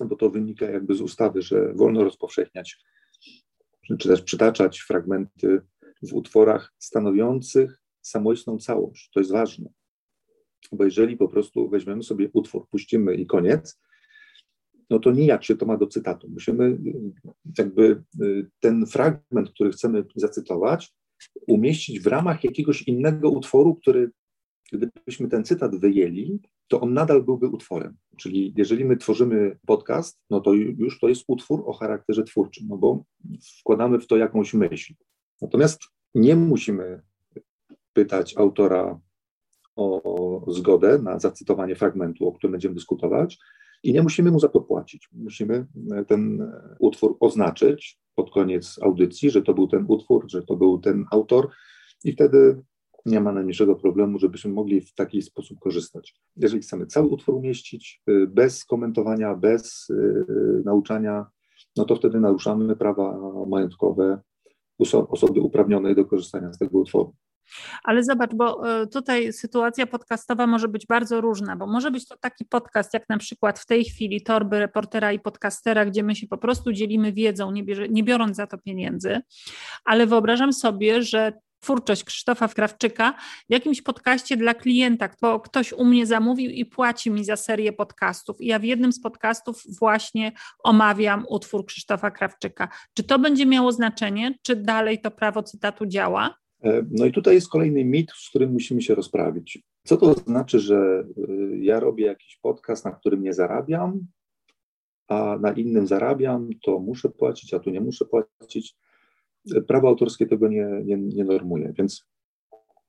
bo 0.06 0.16
to 0.16 0.30
wynika 0.30 0.66
jakby 0.66 0.96
z 0.96 1.02
ustawy, 1.02 1.42
że 1.42 1.74
wolno 1.74 2.04
rozpowszechniać, 2.04 2.78
czy 4.00 4.10
też 4.10 4.22
przytaczać 4.22 4.80
fragmenty 4.80 5.62
w 6.04 6.14
utworach 6.14 6.74
stanowiących 6.78 7.82
samoistną 8.02 8.58
całość. 8.58 9.10
To 9.14 9.20
jest 9.20 9.32
ważne. 9.32 9.70
Bo 10.72 10.86
jeżeli 10.86 11.18
po 11.18 11.28
prostu 11.28 11.70
weźmiemy 11.70 12.04
sobie 12.04 12.30
utwór, 12.34 12.68
puścimy 12.70 13.16
i 13.16 13.26
koniec, 13.26 13.80
no 14.90 15.00
to 15.00 15.12
nijak 15.12 15.44
się 15.44 15.56
to 15.56 15.66
ma 15.66 15.78
do 15.78 15.88
cytatu. 15.88 16.30
Musimy 16.30 16.78
jakby 17.58 18.04
y, 18.22 18.50
ten 18.60 18.86
fragment, 18.86 19.50
który 19.50 19.72
chcemy 19.72 20.06
zacytować, 20.16 20.94
umieścić 21.48 22.00
w 22.00 22.08
ramach 22.08 22.44
jakiegoś 22.44 22.82
innego 22.82 23.30
utworu, 23.30 23.76
który 23.76 24.12
gdybyśmy 24.72 25.28
ten 25.28 25.44
cytat 25.44 25.76
wyjęli, 25.76 26.40
to 26.68 26.82
on 26.82 26.94
nadal 26.94 27.24
byłby 27.24 27.48
utworem. 27.48 27.98
Czyli 28.18 28.54
jeżeli 28.58 28.86
my 28.86 28.98
tworzymy 28.98 29.58
podcast, 29.68 30.20
no 30.30 30.42
to 30.42 30.54
już 30.54 31.00
to 31.00 31.10
jest 31.10 31.24
utwór 31.28 31.64
o 31.66 31.74
charakterze 31.74 32.24
twórczym, 32.24 32.68
no 32.68 32.78
bo 32.78 33.04
wkładamy 33.60 34.00
w 34.00 34.08
to 34.08 34.18
jakąś 34.18 34.54
myśl. 34.54 34.94
Natomiast 35.42 35.80
nie 36.16 36.36
musimy 36.36 37.02
pytać 37.94 38.38
autora 38.38 39.00
o 39.80 40.44
zgodę 40.48 41.00
na 41.04 41.20
zacytowanie 41.20 41.76
fragmentu, 41.76 42.28
o 42.28 42.32
którym 42.32 42.52
będziemy 42.52 42.76
dyskutować 42.76 43.38
i 43.84 43.94
nie 43.94 44.02
musimy 44.02 44.32
mu 44.32 44.40
za 44.40 44.48
to 44.48 44.62
płacić. 44.62 45.10
Musimy 45.14 45.66
ten 46.08 46.52
utwór 46.80 47.18
oznaczyć 47.20 48.00
pod 48.16 48.32
koniec 48.32 48.80
audycji, 48.82 49.30
że 49.30 49.42
to 49.42 49.54
był 49.54 49.68
ten 49.68 49.86
utwór, 49.88 50.26
że 50.32 50.44
to 50.44 50.56
był 50.56 50.80
ten 50.80 51.06
autor 51.12 51.50
i 52.04 52.12
wtedy 52.12 52.62
nie 53.06 53.22
ma 53.22 53.32
najmniejszego 53.32 53.76
problemu, 53.76 54.20
żebyśmy 54.20 54.52
mogli 54.52 54.82
w 54.82 54.94
taki 54.94 55.22
sposób 55.22 55.60
korzystać. 55.60 56.16
Jeżeli 56.36 56.62
chcemy 56.62 56.86
cały 56.86 57.08
utwór 57.08 57.36
umieścić 57.36 58.02
y, 58.10 58.28
bez 58.28 58.66
komentowania, 58.66 59.36
bez 59.36 59.88
nauczania, 60.66 61.26
no 61.78 61.86
to 61.86 61.96
wtedy 61.96 62.20
naruszamy 62.20 62.76
prawa 62.76 63.20
majątkowe 63.48 64.22
osoby 65.10 65.42
uprawnionej 65.42 65.96
do 65.96 66.06
korzystania 66.06 66.54
z 66.54 66.58
tego 66.58 66.80
utworu. 66.80 67.16
Ale 67.84 68.04
zobacz, 68.04 68.32
bo 68.34 68.70
e, 68.82 68.88
tutaj 68.88 69.34
sytuacja 69.34 69.88
podcastowa 69.88 70.48
może 70.48 70.68
być 70.68 70.86
bardzo 70.86 71.22
różna, 71.22 71.56
bo 71.56 71.68
może 71.68 71.92
być 71.92 72.08
to 72.08 72.18
taki 72.18 72.46
podcast, 72.46 72.94
jak 72.94 73.10
na 73.10 73.18
przykład 73.18 73.60
w 73.60 73.66
tej 73.66 73.86
chwili 73.86 74.22
torby 74.24 74.60
reportera 74.60 75.12
i 75.12 75.20
podcastera, 75.20 75.86
gdzie 75.86 76.04
my 76.04 76.16
się 76.16 76.28
po 76.28 76.38
prostu 76.38 76.72
dzielimy 76.74 77.14
wiedzą, 77.14 77.52
nie, 77.52 77.64
bierze, 77.64 77.90
nie 77.90 78.04
biorąc 78.04 78.38
za 78.38 78.48
to 78.48 78.58
pieniędzy, 78.58 79.22
ale 79.86 80.08
wyobrażam 80.08 80.54
sobie, 80.54 81.04
że 81.04 81.34
twórczość 81.60 82.04
Krzysztofa 82.04 82.48
Krawczyka 82.48 83.14
w 83.50 83.54
jakimś 83.54 83.82
podcaście 83.82 84.38
dla 84.38 84.54
klienta, 84.54 85.10
bo 85.22 85.40
ktoś 85.40 85.74
u 85.74 85.86
mnie 85.86 86.06
zamówił 86.06 86.52
i 86.52 86.66
płaci 86.66 87.12
mi 87.12 87.26
za 87.26 87.36
serię 87.36 87.74
podcastów. 87.74 88.42
I 88.42 88.48
ja 88.48 88.60
w 88.60 88.64
jednym 88.64 88.92
z 88.92 89.02
podcastów 89.02 89.64
właśnie 89.80 90.32
omawiam 90.64 91.26
utwór 91.30 91.66
Krzysztofa 91.66 92.12
Krawczyka. 92.12 92.68
Czy 92.94 93.04
to 93.04 93.20
będzie 93.20 93.46
miało 93.46 93.72
znaczenie, 93.72 94.36
czy 94.42 94.56
dalej 94.56 95.02
to 95.02 95.12
prawo 95.12 95.44
cytatu 95.44 95.86
działa? 95.86 96.39
E, 96.64 96.86
no 96.92 97.06
i 97.06 97.12
tutaj 97.12 97.36
jest 97.36 97.50
kolejny 97.50 97.86
mit, 97.86 98.12
z 98.12 98.30
którym 98.30 98.52
musimy 98.52 98.82
się 98.82 98.96
rozprawić. 98.96 99.64
Co 99.84 99.98
to 99.98 100.14
znaczy, 100.14 100.60
że 100.60 101.04
y, 101.30 101.60
ja 101.62 101.80
robię 101.80 102.06
jakiś 102.06 102.38
podcast, 102.38 102.86
na 102.86 102.92
którym 102.92 103.24
nie 103.24 103.34
zarabiam, 103.34 104.08
a 105.08 105.38
na 105.42 105.52
innym 105.52 105.88
zarabiam, 105.88 106.50
to 106.64 106.80
muszę 106.80 107.10
płacić, 107.10 107.54
a 107.54 107.60
tu 107.60 107.70
nie 107.70 107.82
muszę 107.82 108.06
płacić. 108.06 108.76
Prawo 109.68 109.88
autorskie 109.88 110.28
tego 110.28 110.48
nie, 110.48 110.68
nie, 110.86 110.98
nie 110.98 111.24
normuje, 111.24 111.74
więc 111.78 112.10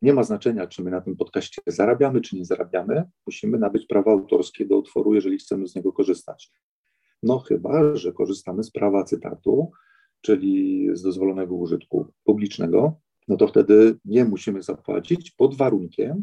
nie 0.02 0.12
ma 0.12 0.22
znaczenia, 0.22 0.66
czy 0.66 0.82
my 0.82 0.90
na 0.90 1.00
tym 1.00 1.16
podcaście 1.16 1.62
zarabiamy, 1.66 2.20
czy 2.20 2.36
nie 2.36 2.44
zarabiamy. 2.44 3.04
Musimy 3.26 3.58
nabyć 3.58 3.86
prawo 3.86 4.10
autorskie 4.10 4.66
do 4.66 4.78
utworu, 4.78 5.14
jeżeli 5.14 5.38
chcemy 5.38 5.68
z 5.68 5.74
niego 5.74 5.92
korzystać. 5.92 6.52
No 7.22 7.38
chyba, 7.38 7.96
że 7.96 8.12
korzystamy 8.12 8.64
z 8.64 8.70
prawa 8.70 9.04
cytatu, 9.04 9.70
czyli 10.20 10.88
z 10.92 11.02
dozwolonego 11.02 11.54
użytku 11.54 12.06
publicznego, 12.24 13.00
no 13.30 13.36
to 13.36 13.48
wtedy 13.48 13.98
nie 14.04 14.24
musimy 14.24 14.62
zapłacić 14.62 15.30
pod 15.30 15.56
warunkiem, 15.56 16.22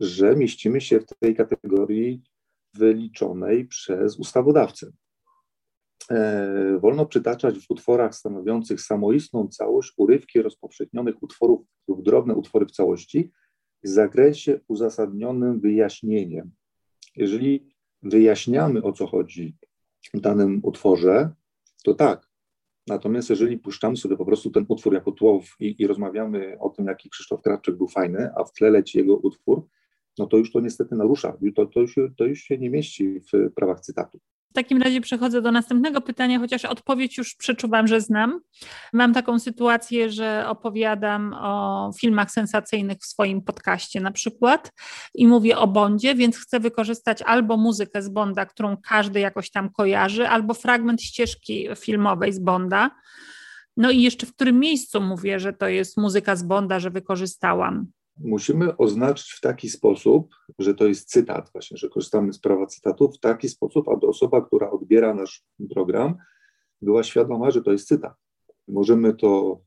że 0.00 0.36
mieścimy 0.36 0.80
się 0.80 1.00
w 1.00 1.06
tej 1.06 1.36
kategorii 1.36 2.22
wyliczonej 2.74 3.66
przez 3.66 4.18
ustawodawcę. 4.18 4.92
E, 6.10 6.78
wolno 6.78 7.06
przytaczać 7.06 7.58
w 7.58 7.70
utworach 7.70 8.14
stanowiących 8.14 8.80
samoistną 8.80 9.48
całość 9.48 9.92
urywki 9.96 10.42
rozpowszechnionych 10.42 11.22
utworów 11.22 11.66
lub 11.88 12.02
drobne 12.02 12.34
utwory 12.34 12.66
w 12.66 12.70
całości 12.70 13.32
w 13.84 13.88
zakresie 13.88 14.60
uzasadnionym 14.68 15.60
wyjaśnieniem. 15.60 16.50
Jeżeli 17.16 17.74
wyjaśniamy, 18.02 18.82
o 18.82 18.92
co 18.92 19.06
chodzi 19.06 19.56
w 20.14 20.20
danym 20.20 20.60
utworze, 20.62 21.30
to 21.84 21.94
tak. 21.94 22.27
Natomiast 22.88 23.30
jeżeli 23.30 23.58
puszczamy 23.58 23.96
sobie 23.96 24.16
po 24.16 24.24
prostu 24.24 24.50
ten 24.50 24.64
utwór 24.68 24.94
jako 24.94 25.12
tło 25.12 25.40
i, 25.60 25.74
i 25.78 25.86
rozmawiamy 25.86 26.56
o 26.60 26.70
tym, 26.70 26.86
jaki 26.86 27.10
Krzysztof 27.10 27.42
Krawczyk 27.42 27.76
był 27.76 27.88
fajny, 27.88 28.30
a 28.36 28.44
w 28.44 28.52
tle 28.52 28.70
leci 28.70 28.98
jego 28.98 29.16
utwór, 29.16 29.66
no 30.18 30.26
to 30.26 30.36
już 30.36 30.52
to 30.52 30.60
niestety 30.60 30.96
narusza. 30.96 31.38
To, 31.56 31.66
to, 31.66 31.80
to 32.16 32.24
już 32.24 32.40
się 32.40 32.58
nie 32.58 32.70
mieści 32.70 33.20
w 33.20 33.52
prawach 33.54 33.80
cytatu. 33.80 34.20
Takim 34.58 34.82
razie 34.82 35.00
przechodzę 35.00 35.42
do 35.42 35.52
następnego 35.52 36.00
pytania, 36.00 36.38
chociaż 36.38 36.64
odpowiedź 36.64 37.18
już 37.18 37.34
przeczuwam, 37.34 37.86
że 37.86 38.00
znam. 38.00 38.40
Mam 38.92 39.14
taką 39.14 39.38
sytuację, 39.38 40.10
że 40.10 40.44
opowiadam 40.48 41.34
o 41.34 41.90
filmach 42.00 42.30
sensacyjnych 42.30 42.98
w 42.98 43.06
swoim 43.06 43.42
podcaście 43.42 44.00
na 44.00 44.10
przykład 44.10 44.72
i 45.14 45.26
mówię 45.26 45.58
o 45.58 45.66
Bondzie, 45.66 46.14
więc 46.14 46.38
chcę 46.38 46.60
wykorzystać 46.60 47.22
albo 47.22 47.56
muzykę 47.56 48.02
z 48.02 48.08
Bonda, 48.08 48.46
którą 48.46 48.76
każdy 48.76 49.20
jakoś 49.20 49.50
tam 49.50 49.70
kojarzy, 49.70 50.28
albo 50.28 50.54
fragment 50.54 51.02
ścieżki 51.02 51.68
filmowej 51.76 52.32
z 52.32 52.38
Bonda. 52.38 52.90
No 53.76 53.90
i 53.90 54.02
jeszcze 54.02 54.26
w 54.26 54.34
którym 54.34 54.58
miejscu 54.60 55.00
mówię, 55.00 55.40
że 55.40 55.52
to 55.52 55.68
jest 55.68 55.96
muzyka 55.96 56.36
z 56.36 56.42
Bonda, 56.42 56.80
że 56.80 56.90
wykorzystałam 56.90 57.86
musimy 58.20 58.76
oznaczyć 58.76 59.32
w 59.32 59.40
taki 59.40 59.70
sposób, 59.70 60.34
że 60.58 60.74
to 60.74 60.86
jest 60.86 61.10
cytat, 61.10 61.50
właśnie, 61.52 61.76
że 61.76 61.88
korzystamy 61.88 62.32
z 62.32 62.38
prawa 62.38 62.66
cytatu 62.66 63.12
w 63.12 63.20
taki 63.20 63.48
sposób, 63.48 63.88
aby 63.88 64.06
osoba, 64.06 64.40
która 64.46 64.70
odbiera 64.70 65.14
nasz 65.14 65.44
program, 65.74 66.16
była 66.82 67.02
świadoma, 67.02 67.50
że 67.50 67.62
to 67.62 67.72
jest 67.72 67.88
cytat. 67.88 68.14
Możemy 68.68 69.14
to 69.14 69.60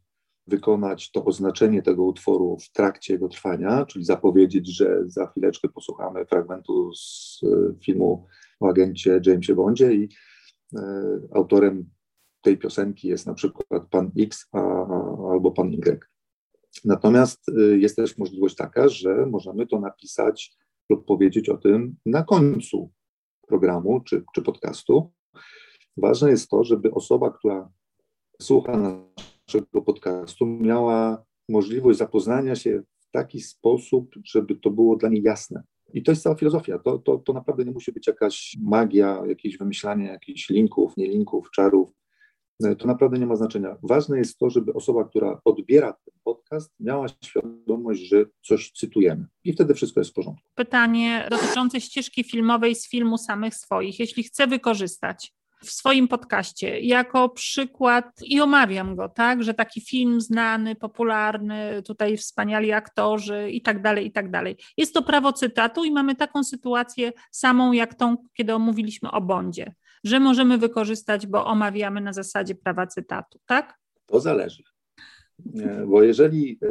wykonać, 0.47 1.11
to 1.11 1.25
oznaczenie 1.25 1.81
tego 1.81 2.03
utworu 2.03 2.57
w 2.57 2.71
trakcie 2.71 3.13
jego 3.13 3.27
trwania, 3.27 3.85
czyli 3.85 4.05
zapowiedzieć, 4.05 4.75
że 4.77 5.03
za 5.05 5.27
chwileczkę 5.27 5.69
posłuchamy 5.69 6.25
fragmentu 6.25 6.93
z 6.93 7.39
e, 7.43 7.73
filmu 7.83 8.27
o 8.59 8.69
agencie 8.69 9.21
Jamesie 9.25 9.55
Bondzie 9.55 9.93
i 9.93 10.09
e, 10.75 10.81
autorem 11.33 11.89
tej 12.41 12.57
piosenki 12.57 13.07
jest 13.07 13.27
na 13.27 13.33
przykład 13.33 13.87
pan 13.89 14.11
X 14.19 14.47
a, 14.51 14.59
albo 15.31 15.51
pan 15.51 15.73
Y. 15.73 16.11
Natomiast 16.85 17.49
y, 17.49 17.79
jest 17.79 17.95
też 17.95 18.17
możliwość 18.17 18.55
taka, 18.55 18.89
że 18.89 19.25
możemy 19.25 19.67
to 19.67 19.79
napisać 19.79 20.57
lub 20.89 21.05
powiedzieć 21.05 21.49
o 21.49 21.57
tym 21.57 21.95
na 22.05 22.23
końcu 22.23 22.91
programu 23.47 24.01
czy, 24.01 24.23
czy 24.35 24.41
podcastu. 24.41 25.11
Ważne 25.97 26.29
jest 26.29 26.49
to, 26.49 26.63
żeby 26.63 26.91
osoba, 26.91 27.31
która 27.31 27.69
słucha 28.41 29.03
naszego 29.47 29.81
podcastu, 29.81 30.45
miała 30.45 31.25
możliwość 31.49 31.99
zapoznania 31.99 32.55
się 32.55 32.81
w 32.99 33.11
taki 33.11 33.41
sposób, 33.41 34.15
żeby 34.25 34.55
to 34.55 34.69
było 34.69 34.95
dla 34.95 35.09
niej 35.09 35.23
jasne. 35.23 35.63
I 35.93 36.03
to 36.03 36.11
jest 36.11 36.23
cała 36.23 36.35
filozofia. 36.35 36.79
To, 36.79 36.99
to, 36.99 37.17
to 37.17 37.33
naprawdę 37.33 37.65
nie 37.65 37.71
musi 37.71 37.91
być 37.91 38.07
jakaś 38.07 38.57
magia, 38.61 39.23
jakieś 39.27 39.57
wymyślanie 39.57 40.05
jakichś 40.05 40.49
linków, 40.49 40.97
nie 40.97 41.07
linków, 41.07 41.51
czarów. 41.51 42.00
E, 42.63 42.75
to 42.75 42.87
naprawdę 42.87 43.19
nie 43.19 43.25
ma 43.25 43.35
znaczenia. 43.35 43.77
Ważne 43.83 44.17
jest 44.17 44.37
to, 44.37 44.49
żeby 44.49 44.73
osoba, 44.73 45.03
która 45.03 45.41
odbiera 45.45 45.93
ten 45.93 46.13
podcast, 46.23 46.73
miała 46.79 47.07
świadomość, 47.23 48.01
że 48.01 48.25
coś 48.41 48.71
cytujemy. 48.71 49.25
I 49.43 49.53
wtedy 49.53 49.73
wszystko 49.73 49.99
jest 49.99 50.11
w 50.11 50.13
porządku. 50.13 50.43
Pytanie 50.55 51.27
dotyczące 51.29 51.81
ścieżki 51.81 52.23
filmowej 52.23 52.75
z 52.75 52.89
filmu 52.89 53.17
samych 53.17 53.55
swoich. 53.55 53.99
Jeśli 53.99 54.23
chcę 54.23 54.47
wykorzystać 54.47 55.33
w 55.63 55.71
swoim 55.71 56.07
podcaście 56.07 56.79
jako 56.79 57.29
przykład 57.29 58.05
i 58.25 58.41
omawiam 58.41 58.95
go, 58.95 59.09
tak, 59.09 59.43
że 59.43 59.53
taki 59.53 59.81
film 59.81 60.21
znany, 60.21 60.75
popularny, 60.75 61.81
tutaj 61.85 62.17
wspaniali 62.17 62.71
aktorzy 62.71 63.51
i 63.51 63.61
tak 63.61 63.81
dalej, 63.81 64.05
i 64.05 64.11
tak 64.11 64.31
dalej. 64.31 64.57
Jest 64.77 64.93
to 64.93 65.01
prawo 65.03 65.33
cytatu 65.33 65.83
i 65.83 65.91
mamy 65.91 66.15
taką 66.15 66.43
sytuację 66.43 67.11
samą 67.31 67.71
jak 67.71 67.93
tą, 67.95 68.15
kiedy 68.33 68.55
omówiliśmy 68.55 69.11
o 69.11 69.21
Bondzie 69.21 69.73
że 70.03 70.19
możemy 70.19 70.57
wykorzystać, 70.57 71.27
bo 71.27 71.45
omawiamy 71.45 72.01
na 72.01 72.13
zasadzie 72.13 72.55
prawa 72.55 72.87
cytatu, 72.87 73.39
tak? 73.45 73.77
To 74.05 74.19
zależy. 74.19 74.63
Bo 75.87 76.03
jeżeli 76.03 76.59
e, 76.61 76.67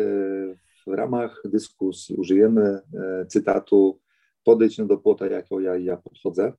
w 0.86 0.92
ramach 0.92 1.42
dyskusji 1.44 2.16
użyjemy 2.16 2.80
e, 2.94 3.26
cytatu 3.26 4.00
podejdź 4.44 4.76
do 4.76 4.96
płota, 4.98 5.26
jako 5.26 5.60
ja 5.60 5.76
i 5.76 5.84
ja 5.84 5.96
podchodzę, 5.96 6.52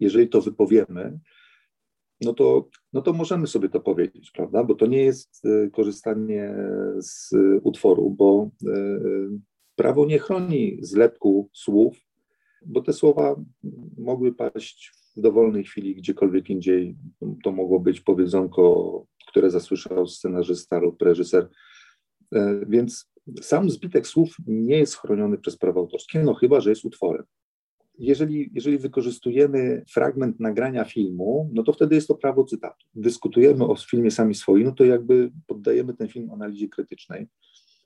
jeżeli 0.00 0.28
to 0.28 0.40
wypowiemy, 0.40 1.18
no 2.20 2.34
to, 2.34 2.68
no 2.92 3.02
to 3.02 3.12
możemy 3.12 3.46
sobie 3.46 3.68
to 3.68 3.80
powiedzieć, 3.80 4.30
prawda? 4.30 4.64
Bo 4.64 4.74
to 4.74 4.86
nie 4.86 5.04
jest 5.04 5.42
e, 5.44 5.70
korzystanie 5.70 6.54
z 6.98 7.30
utworu, 7.62 8.10
bo 8.10 8.50
prawo 9.76 10.06
nie 10.06 10.18
chroni 10.18 10.78
zlepku 10.80 11.50
słów, 11.52 11.96
bo 12.66 12.82
te 12.82 12.92
słowa 12.92 13.36
mogły 13.98 14.34
paść 14.34 14.92
w 15.16 15.20
dowolnej 15.20 15.64
chwili, 15.64 15.94
gdziekolwiek 15.94 16.50
indziej. 16.50 16.96
To 17.44 17.52
mogło 17.52 17.80
być 17.80 18.00
powiedzonko, 18.00 19.06
które 19.26 19.50
zasłyszał 19.50 20.06
scenarzysta 20.06 20.78
lub 20.78 21.02
reżyser. 21.02 21.48
E, 22.34 22.60
więc 22.68 23.10
sam 23.40 23.70
zbitek 23.70 24.06
słów 24.06 24.36
nie 24.46 24.78
jest 24.78 24.96
chroniony 24.96 25.38
przez 25.38 25.56
prawo 25.56 25.80
autorskie, 25.80 26.22
no 26.22 26.34
chyba, 26.34 26.60
że 26.60 26.70
jest 26.70 26.84
utworem. 26.84 27.24
Jeżeli, 27.98 28.50
jeżeli 28.54 28.78
wykorzystujemy 28.78 29.84
fragment 29.92 30.40
nagrania 30.40 30.84
filmu, 30.84 31.50
no 31.52 31.62
to 31.62 31.72
wtedy 31.72 31.94
jest 31.94 32.08
to 32.08 32.14
prawo 32.14 32.44
cytatu. 32.44 32.86
Dyskutujemy 32.94 33.64
o 33.64 33.76
filmie 33.76 34.10
sami 34.10 34.34
swoi, 34.34 34.64
no 34.64 34.72
to 34.72 34.84
jakby 34.84 35.30
poddajemy 35.46 35.94
ten 35.94 36.08
film 36.08 36.30
analizie 36.30 36.68
krytycznej 36.68 37.28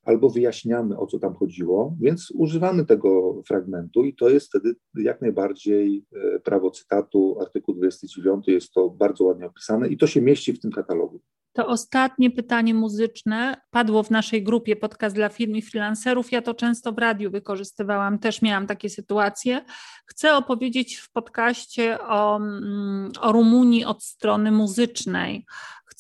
albo 0.05 0.31
wyjaśniamy, 0.31 0.99
o 0.99 1.07
co 1.07 1.19
tam 1.19 1.35
chodziło, 1.35 1.97
więc 2.01 2.33
używamy 2.35 2.87
tego 2.87 3.43
fragmentu 3.49 4.05
i 4.05 4.15
to 4.15 4.29
jest 4.29 4.49
wtedy 4.49 4.75
jak 4.95 5.21
najbardziej 5.21 6.05
e, 6.13 6.41
prawo 6.41 6.71
cytatu, 6.71 7.37
artykuł 7.41 7.75
29 7.75 8.49
jest 8.49 8.73
to 8.73 8.91
bardzo 8.91 9.25
ładnie 9.25 9.47
opisane 9.47 9.89
i 9.89 9.97
to 9.97 10.07
się 10.07 10.21
mieści 10.21 10.53
w 10.53 10.61
tym 10.61 10.71
katalogu. 10.71 11.21
To 11.53 11.67
ostatnie 11.67 12.31
pytanie 12.31 12.75
muzyczne 12.75 13.61
padło 13.71 14.03
w 14.03 14.11
naszej 14.11 14.43
grupie 14.43 14.77
podcast 14.77 15.15
dla 15.15 15.29
firm 15.29 15.55
i 15.55 15.63
freelancerów. 15.63 16.33
Ja 16.33 16.43
to 16.43 16.55
często 16.55 16.93
w 16.93 16.99
radiu 16.99 17.31
wykorzystywałam, 17.31 18.19
też 18.19 18.43
miałam 18.43 18.67
takie 18.67 18.89
sytuacje. 18.89 19.65
Chcę 20.07 20.37
opowiedzieć 20.37 20.97
w 20.97 21.13
podcaście 21.13 21.99
o, 22.01 22.37
mm, 22.37 23.13
o 23.21 23.33
Rumunii 23.33 23.85
od 23.85 24.05
strony 24.05 24.53
muzycznej 24.53 25.47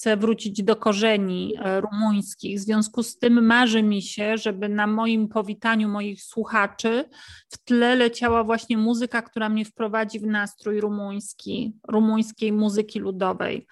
chcę 0.00 0.16
wrócić 0.16 0.62
do 0.62 0.76
korzeni 0.76 1.54
e, 1.58 1.80
rumuńskich. 1.80 2.58
W 2.58 2.62
związku 2.62 3.02
z 3.02 3.18
tym 3.18 3.46
marzy 3.46 3.82
mi 3.82 4.02
się, 4.02 4.38
żeby 4.38 4.68
na 4.68 4.86
moim 4.86 5.28
powitaniu 5.28 5.88
moich 5.88 6.22
słuchaczy 6.22 7.04
w 7.48 7.64
tle 7.64 7.96
leciała 7.96 8.44
właśnie 8.44 8.78
muzyka, 8.78 9.22
która 9.22 9.48
mnie 9.48 9.64
wprowadzi 9.64 10.20
w 10.20 10.26
nastrój 10.26 10.80
rumuński, 10.80 11.72
rumuńskiej 11.88 12.52
muzyki 12.52 12.98
ludowej. 12.98 13.66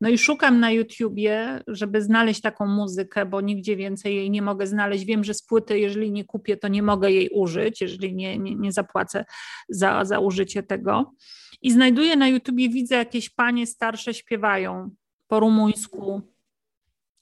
No 0.00 0.08
i 0.08 0.18
szukam 0.18 0.60
na 0.60 0.70
YouTubie, 0.70 1.62
żeby 1.66 2.02
znaleźć 2.02 2.40
taką 2.40 2.66
muzykę, 2.66 3.26
bo 3.26 3.40
nigdzie 3.40 3.76
więcej 3.76 4.16
jej 4.16 4.30
nie 4.30 4.42
mogę 4.42 4.66
znaleźć. 4.66 5.04
Wiem, 5.04 5.24
że 5.24 5.34
z 5.34 5.42
płyty, 5.42 5.78
jeżeli 5.78 6.12
nie 6.12 6.24
kupię, 6.24 6.56
to 6.56 6.68
nie 6.68 6.82
mogę 6.82 7.10
jej 7.10 7.28
użyć, 7.28 7.80
jeżeli 7.80 8.14
nie, 8.14 8.38
nie, 8.38 8.54
nie 8.54 8.72
zapłacę 8.72 9.24
za, 9.68 10.04
za 10.04 10.18
użycie 10.18 10.62
tego. 10.62 11.14
I 11.62 11.70
znajduję 11.70 12.16
na 12.16 12.28
YouTubie, 12.28 12.68
widzę 12.68 12.94
jakieś 12.94 13.30
panie 13.30 13.66
starsze 13.66 14.14
śpiewają 14.14 14.90
po 15.34 15.40
rumuńsku 15.40 16.20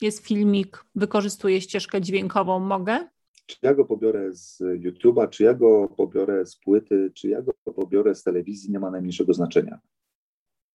jest 0.01 0.27
filmik, 0.27 0.85
wykorzystuję 0.95 1.61
ścieżkę 1.61 2.01
dźwiękową, 2.01 2.59
mogę? 2.59 3.09
Czy 3.47 3.57
ja 3.63 3.75
go 3.75 3.85
pobiorę 3.85 4.33
z 4.33 4.61
YouTube'a, 4.61 5.29
czy 5.29 5.45
ja 5.45 5.55
go 5.55 5.89
pobiorę 5.89 6.47
z 6.47 6.57
płyty, 6.57 7.11
czy 7.15 7.29
ja 7.29 7.43
go 7.43 7.53
pobiorę 7.53 8.15
z 8.15 8.23
telewizji, 8.23 8.73
nie 8.73 8.81
ma 8.81 8.91
najmniejszego 8.91 9.35
znaczenia. 9.35 9.79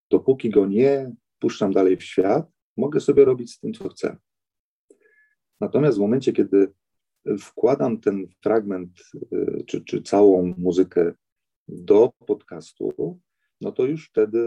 Dopóki 0.10 0.50
go 0.50 0.68
nie 0.68 1.12
puszczam 1.40 1.74
dalej 1.74 1.98
w 1.98 2.04
świat, 2.04 2.52
mogę 2.78 3.00
sobie 3.00 3.26
robić 3.26 3.52
z 3.52 3.60
tym, 3.60 3.74
co 3.74 3.90
chcę. 3.90 4.18
Natomiast 5.62 5.98
w 5.98 6.02
momencie, 6.02 6.34
kiedy 6.34 6.74
wkładam 7.40 8.02
ten 8.02 8.28
fragment 8.44 8.90
y, 9.34 9.64
czy, 9.68 9.86
czy 9.86 10.02
całą 10.02 10.54
muzykę 10.58 11.14
do 11.68 12.12
podcastu, 12.28 13.20
no 13.62 13.72
to 13.72 13.86
już 13.86 14.10
wtedy, 14.10 14.40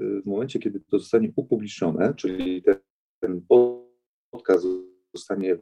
y, 0.00 0.22
w 0.22 0.26
momencie, 0.26 0.58
kiedy 0.58 0.80
to 0.80 0.98
zostanie 0.98 1.32
upublicznione, 1.36 2.14
czyli 2.14 2.62
ten, 2.62 2.76
ten 3.20 3.46
podcast 4.30 4.66
zostanie 5.14 5.58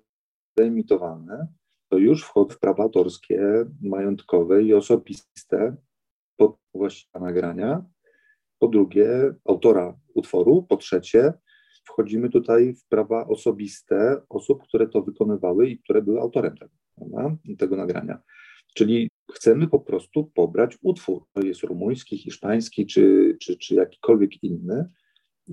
wyemitowany, 0.56 1.46
to 1.88 1.98
już 1.98 2.24
wchodzą 2.24 2.54
w 2.54 2.58
prawa 2.58 2.82
autorskie, 2.82 3.66
majątkowe 3.82 4.62
i 4.62 4.74
osobiste 4.74 5.76
po 6.36 6.58
właściwie 6.74 7.20
nagrania. 7.20 7.84
Po 8.58 8.68
drugie, 8.68 9.34
autora 9.44 9.98
utworu. 10.14 10.62
Po 10.62 10.76
trzecie, 10.76 11.32
wchodzimy 11.84 12.30
tutaj 12.30 12.74
w 12.74 12.88
prawa 12.88 13.26
osobiste 13.26 14.22
osób, 14.28 14.62
które 14.62 14.88
to 14.88 15.02
wykonywały 15.02 15.68
i 15.68 15.78
które 15.78 16.02
były 16.02 16.20
autorem 16.20 16.56
tego, 16.56 16.72
tego 17.58 17.76
nagrania. 17.76 18.22
Czyli 18.74 19.10
chcemy 19.32 19.68
po 19.68 19.80
prostu 19.80 20.24
pobrać 20.34 20.78
utwór. 20.82 21.24
To 21.32 21.42
jest 21.42 21.62
rumuński, 21.62 22.18
hiszpański 22.18 22.86
czy, 22.86 23.36
czy, 23.40 23.56
czy 23.56 23.74
jakikolwiek 23.74 24.42
inny. 24.42 24.88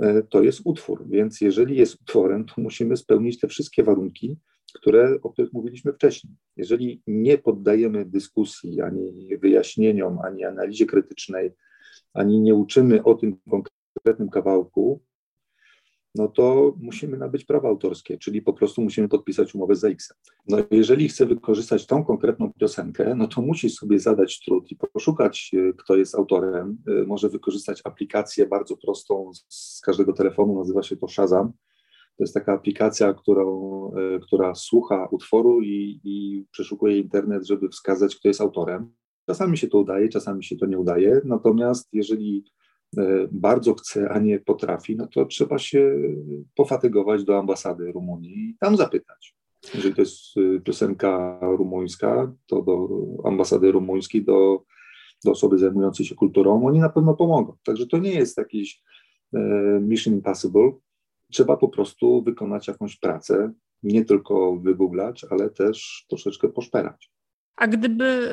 E, 0.01 0.23
to 0.23 0.43
jest 0.43 0.61
utwór, 0.63 1.07
więc 1.09 1.41
jeżeli 1.41 1.77
jest 1.77 2.01
utworem, 2.01 2.45
to 2.45 2.53
musimy 2.57 2.97
spełnić 2.97 3.39
te 3.39 3.47
wszystkie 3.47 3.83
warunki, 3.83 4.37
które, 4.73 5.17
o 5.23 5.29
których 5.29 5.53
mówiliśmy 5.53 5.93
wcześniej. 5.93 6.33
Jeżeli 6.57 7.01
nie 7.07 7.37
poddajemy 7.37 8.05
dyskusji, 8.05 8.81
ani 8.81 9.37
wyjaśnieniom, 9.37 10.19
ani 10.19 10.45
analizie 10.45 10.85
krytycznej, 10.85 11.51
ani 12.13 12.39
nie 12.39 12.55
uczymy 12.55 13.03
o 13.03 13.15
tym 13.15 13.37
konkretnym 13.49 14.29
kawałku, 14.29 15.01
no 16.15 16.27
to 16.27 16.73
musimy 16.79 17.17
nabyć 17.17 17.45
prawa 17.45 17.69
autorskie, 17.69 18.17
czyli 18.17 18.41
po 18.41 18.53
prostu 18.53 18.81
musimy 18.81 19.07
podpisać 19.07 19.55
umowę 19.55 19.75
z 19.75 19.83
X. 19.83 20.13
No 20.47 20.57
jeżeli 20.71 21.09
chcę 21.09 21.25
wykorzystać 21.25 21.85
tą 21.85 22.03
konkretną 22.03 22.53
piosenkę, 22.59 23.15
no 23.15 23.27
to 23.27 23.41
musi 23.41 23.69
sobie 23.69 23.99
zadać 23.99 24.39
trud 24.45 24.71
i 24.71 24.75
poszukać, 24.75 25.51
e, 25.53 25.73
kto 25.73 25.95
jest 25.95 26.15
autorem. 26.15 26.77
E, 26.87 27.05
może 27.07 27.29
wykorzystać 27.29 27.81
aplikację 27.83 28.47
bardzo 28.47 28.77
prostą 28.77 29.31
z 29.49 29.81
każdego 29.85 30.13
telefonu, 30.13 30.57
nazywa 30.59 30.83
się 30.83 30.97
to 30.97 31.07
Shazam. 31.07 31.51
To 32.17 32.23
jest 32.23 32.33
taka 32.33 32.53
aplikacja, 32.53 33.13
którą, 33.13 33.91
e, 33.95 34.19
która 34.19 34.55
słucha 34.55 35.07
utworu 35.11 35.61
i, 35.61 35.99
i 36.03 36.45
przeszukuje 36.51 36.97
internet, 36.97 37.47
żeby 37.47 37.69
wskazać, 37.69 38.15
kto 38.15 38.27
jest 38.27 38.41
autorem. 38.41 38.93
Czasami 39.25 39.57
się 39.57 39.67
to 39.67 39.79
udaje, 39.79 40.09
czasami 40.09 40.43
się 40.43 40.55
to 40.57 40.65
nie 40.65 40.79
udaje, 40.79 41.21
natomiast 41.25 41.89
jeżeli 41.93 42.43
bardzo 43.31 43.73
chce, 43.73 44.09
a 44.09 44.19
nie 44.19 44.39
potrafi, 44.39 44.95
no 44.95 45.07
to 45.07 45.25
trzeba 45.25 45.57
się 45.57 45.95
pofatygować 46.55 47.23
do 47.23 47.39
ambasady 47.39 47.91
Rumunii 47.91 48.49
i 48.49 48.57
tam 48.59 48.77
zapytać. 48.77 49.35
Jeżeli 49.75 49.95
to 49.95 50.01
jest 50.01 50.37
e, 50.37 50.59
piosenka 50.59 51.39
rumuńska, 51.41 52.33
to 52.47 52.61
do 52.61 52.89
ambasady 53.23 53.71
rumuńskiej, 53.71 54.25
do, 54.25 54.63
do 55.25 55.31
osoby 55.31 55.57
zajmującej 55.57 56.05
się 56.05 56.15
kulturą, 56.15 56.65
oni 56.65 56.79
na 56.79 56.89
pewno 56.89 57.13
pomogą. 57.13 57.57
Także 57.65 57.87
to 57.87 57.97
nie 57.97 58.11
jest 58.11 58.37
jakiś 58.37 58.83
e, 59.33 59.39
mission 59.81 60.13
impossible. 60.13 60.71
Trzeba 61.31 61.57
po 61.57 61.69
prostu 61.69 62.23
wykonać 62.23 62.67
jakąś 62.67 62.99
pracę, 62.99 63.53
nie 63.83 64.05
tylko 64.05 64.57
wygooglać, 64.57 65.25
ale 65.29 65.49
też 65.49 66.05
troszeczkę 66.09 66.49
poszperać. 66.49 67.11
A 67.55 67.67
gdyby 67.67 68.31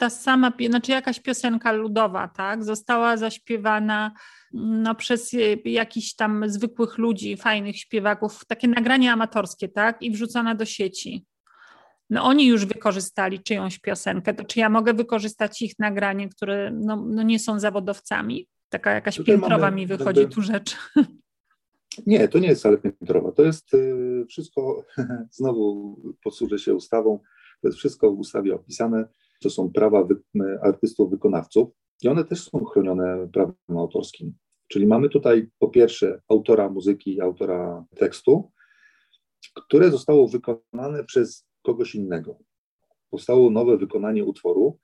ta 0.00 0.10
sama, 0.10 0.52
znaczy 0.68 0.92
jakaś 0.92 1.20
piosenka 1.20 1.72
ludowa, 1.72 2.28
tak, 2.28 2.64
została 2.64 3.16
zaśpiewana 3.16 4.12
no, 4.52 4.94
przez 4.94 5.30
jakichś 5.64 6.14
tam 6.14 6.44
zwykłych 6.46 6.98
ludzi, 6.98 7.36
fajnych 7.36 7.76
śpiewaków, 7.76 8.44
takie 8.46 8.68
nagranie 8.68 9.12
amatorskie, 9.12 9.68
tak, 9.68 10.02
i 10.02 10.10
wrzucona 10.10 10.54
do 10.54 10.64
sieci. 10.64 11.26
No 12.10 12.24
oni 12.24 12.46
już 12.46 12.66
wykorzystali 12.66 13.40
czyjąś 13.40 13.78
piosenkę, 13.78 14.34
to 14.34 14.44
czy 14.44 14.60
ja 14.60 14.68
mogę 14.68 14.94
wykorzystać 14.94 15.62
ich 15.62 15.78
nagranie, 15.78 16.28
które 16.28 16.70
no, 16.70 17.04
no 17.06 17.22
nie 17.22 17.38
są 17.38 17.60
zawodowcami? 17.60 18.48
Taka 18.68 18.90
jakaś 18.90 19.16
Tutaj 19.16 19.34
piętrowa 19.34 19.58
mamy, 19.58 19.76
mi 19.76 19.86
wychodzi 19.86 20.20
jakby... 20.20 20.34
tu 20.34 20.42
rzecz. 20.42 20.76
Nie, 22.06 22.28
to 22.28 22.38
nie 22.38 22.48
jest 22.48 22.60
wcale 22.60 22.78
piętrowa. 22.78 23.32
To 23.32 23.42
jest 23.42 23.74
y, 23.74 24.26
wszystko, 24.28 24.84
znowu 25.38 25.96
posłużę 26.24 26.58
się 26.58 26.74
ustawą, 26.74 27.18
to 27.62 27.68
jest 27.68 27.78
wszystko 27.78 28.12
w 28.12 28.18
ustawie 28.18 28.54
opisane 28.54 29.08
to 29.40 29.50
są 29.50 29.70
prawa 29.70 30.04
wy, 30.04 30.16
artystów, 30.62 31.10
wykonawców 31.10 31.70
i 32.02 32.08
one 32.08 32.24
też 32.24 32.42
są 32.44 32.64
chronione 32.64 33.28
prawem 33.32 33.54
autorskim. 33.68 34.34
Czyli 34.68 34.86
mamy 34.86 35.08
tutaj 35.08 35.48
po 35.58 35.68
pierwsze 35.68 36.20
autora 36.28 36.70
muzyki 36.70 37.20
autora 37.20 37.84
tekstu, 37.96 38.50
które 39.54 39.90
zostało 39.90 40.28
wykonane 40.28 41.04
przez 41.04 41.46
kogoś 41.62 41.94
innego. 41.94 42.38
Powstało 43.10 43.50
nowe 43.50 43.76
wykonanie 43.76 44.24
utworu, 44.24 44.78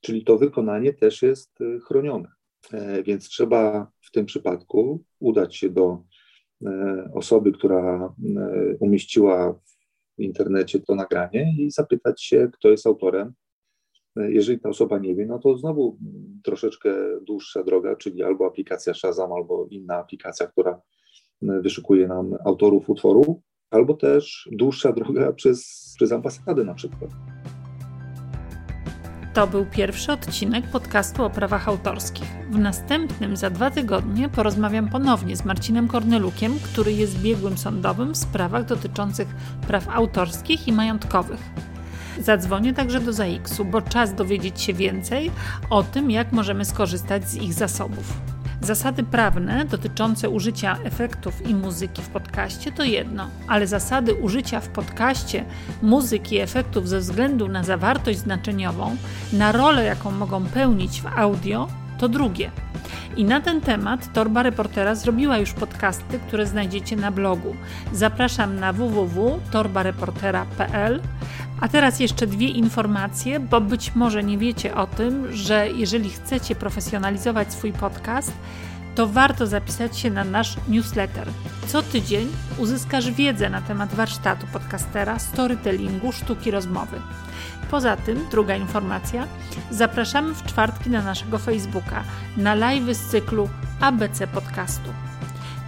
czyli 0.00 0.24
to 0.24 0.38
wykonanie 0.38 0.92
też 0.92 1.22
jest 1.22 1.60
e, 1.60 1.78
chronione. 1.78 2.28
E, 2.72 3.02
więc 3.02 3.28
trzeba 3.28 3.90
w 4.00 4.10
tym 4.10 4.26
przypadku 4.26 5.04
udać 5.20 5.56
się 5.56 5.70
do 5.70 6.04
e, 6.66 7.10
osoby, 7.14 7.52
która 7.52 8.14
umieściła 8.80 9.60
w 10.18 10.22
internecie 10.22 10.80
to 10.80 10.94
nagranie 10.94 11.54
i 11.58 11.70
zapytać 11.70 12.22
się, 12.22 12.50
kto 12.52 12.68
jest 12.68 12.86
autorem 12.86 13.32
jeżeli 14.16 14.60
ta 14.60 14.68
osoba 14.68 14.98
nie 14.98 15.14
wie, 15.14 15.26
no 15.26 15.38
to 15.38 15.56
znowu 15.56 15.98
troszeczkę 16.44 16.90
dłuższa 17.22 17.64
droga, 17.64 17.96
czyli 17.96 18.22
albo 18.22 18.46
aplikacja 18.46 18.94
Shazam, 18.94 19.32
albo 19.32 19.66
inna 19.70 19.96
aplikacja, 19.96 20.46
która 20.46 20.80
wyszukuje 21.42 22.08
nam 22.08 22.36
autorów 22.44 22.90
utworu, 22.90 23.42
albo 23.70 23.94
też 23.94 24.48
dłuższa 24.52 24.92
droga 24.92 25.32
przez, 25.32 25.92
przez 25.96 26.12
ambasadę 26.12 26.64
na 26.64 26.74
przykład. 26.74 27.10
To 29.34 29.46
był 29.46 29.66
pierwszy 29.66 30.12
odcinek 30.12 30.70
podcastu 30.70 31.24
o 31.24 31.30
prawach 31.30 31.68
autorskich. 31.68 32.28
W 32.50 32.58
następnym 32.58 33.36
za 33.36 33.50
dwa 33.50 33.70
tygodnie 33.70 34.28
porozmawiam 34.28 34.90
ponownie 34.90 35.36
z 35.36 35.44
Marcinem 35.44 35.88
Kornelukiem, 35.88 36.52
który 36.72 36.92
jest 36.92 37.22
biegłym 37.22 37.58
sądowym 37.58 38.12
w 38.12 38.16
sprawach 38.16 38.64
dotyczących 38.64 39.28
praw 39.66 39.88
autorskich 39.88 40.68
i 40.68 40.72
majątkowych. 40.72 41.40
Zadzwonię 42.20 42.74
także 42.74 43.00
do 43.00 43.12
ZAX-u, 43.12 43.64
bo 43.64 43.82
czas 43.82 44.14
dowiedzieć 44.14 44.62
się 44.62 44.74
więcej 44.74 45.30
o 45.70 45.82
tym, 45.82 46.10
jak 46.10 46.32
możemy 46.32 46.64
skorzystać 46.64 47.28
z 47.28 47.34
ich 47.34 47.54
zasobów. 47.54 48.12
Zasady 48.60 49.02
prawne 49.02 49.64
dotyczące 49.64 50.30
użycia 50.30 50.78
efektów 50.84 51.48
i 51.48 51.54
muzyki 51.54 52.02
w 52.02 52.08
podcaście 52.08 52.72
to 52.72 52.84
jedno, 52.84 53.28
ale 53.48 53.66
zasady 53.66 54.14
użycia 54.14 54.60
w 54.60 54.68
podcaście 54.68 55.44
muzyki 55.82 56.34
i 56.34 56.40
efektów 56.40 56.88
ze 56.88 56.98
względu 56.98 57.48
na 57.48 57.64
zawartość 57.64 58.18
znaczeniową, 58.18 58.96
na 59.32 59.52
rolę, 59.52 59.84
jaką 59.84 60.10
mogą 60.10 60.44
pełnić 60.44 61.02
w 61.02 61.06
audio, 61.06 61.68
to 62.02 62.08
drugie. 62.08 62.50
I 63.16 63.24
na 63.24 63.40
ten 63.40 63.60
temat 63.60 64.12
Torba 64.12 64.42
Reportera 64.42 64.94
zrobiła 64.94 65.38
już 65.38 65.52
podcasty, 65.52 66.18
które 66.26 66.46
znajdziecie 66.46 66.96
na 66.96 67.10
blogu. 67.10 67.56
Zapraszam 67.92 68.60
na 68.60 68.72
www.torbareportera.pl. 68.72 71.00
A 71.60 71.68
teraz 71.68 72.00
jeszcze 72.00 72.26
dwie 72.26 72.48
informacje, 72.48 73.40
bo 73.40 73.60
być 73.60 73.94
może 73.94 74.24
nie 74.24 74.38
wiecie 74.38 74.74
o 74.74 74.86
tym, 74.86 75.32
że 75.32 75.68
jeżeli 75.70 76.10
chcecie 76.10 76.54
profesjonalizować 76.54 77.52
swój 77.52 77.72
podcast, 77.72 78.32
to 78.94 79.06
warto 79.06 79.46
zapisać 79.46 79.98
się 79.98 80.10
na 80.10 80.24
nasz 80.24 80.56
newsletter. 80.68 81.28
Co 81.66 81.82
tydzień 81.82 82.28
uzyskasz 82.58 83.10
wiedzę 83.10 83.50
na 83.50 83.60
temat 83.60 83.94
warsztatu 83.94 84.46
podcastera, 84.52 85.18
storytellingu, 85.18 86.12
sztuki 86.12 86.50
rozmowy. 86.50 87.00
Poza 87.70 87.96
tym, 87.96 88.26
druga 88.30 88.56
informacja, 88.56 89.26
zapraszamy 89.70 90.34
w 90.34 90.42
czwartki 90.42 90.90
na 90.90 91.02
naszego 91.02 91.38
Facebooka 91.38 92.04
na 92.36 92.54
live 92.54 92.96
z 92.96 93.10
cyklu 93.10 93.48
ABC 93.80 94.26
Podcastu. 94.26 94.90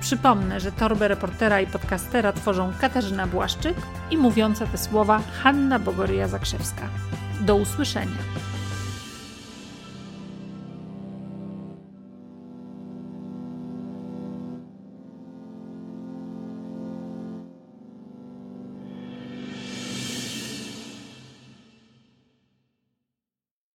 Przypomnę, 0.01 0.61
że 0.61 0.73
torbę 0.73 1.09
reportera 1.09 1.61
i 1.61 1.67
podcastera 1.67 2.33
tworzą 2.33 2.73
Katarzyna 2.81 3.27
Błaszczyk 3.27 3.77
i 4.11 4.17
mówiąca 4.17 4.67
te 4.67 4.79
słowa 4.79 5.21
Hanna 5.43 5.79
Bogoryja 5.79 6.29
Zakrzewska. 6.29 6.89
Do 7.41 7.57
usłyszenia. 7.57 8.19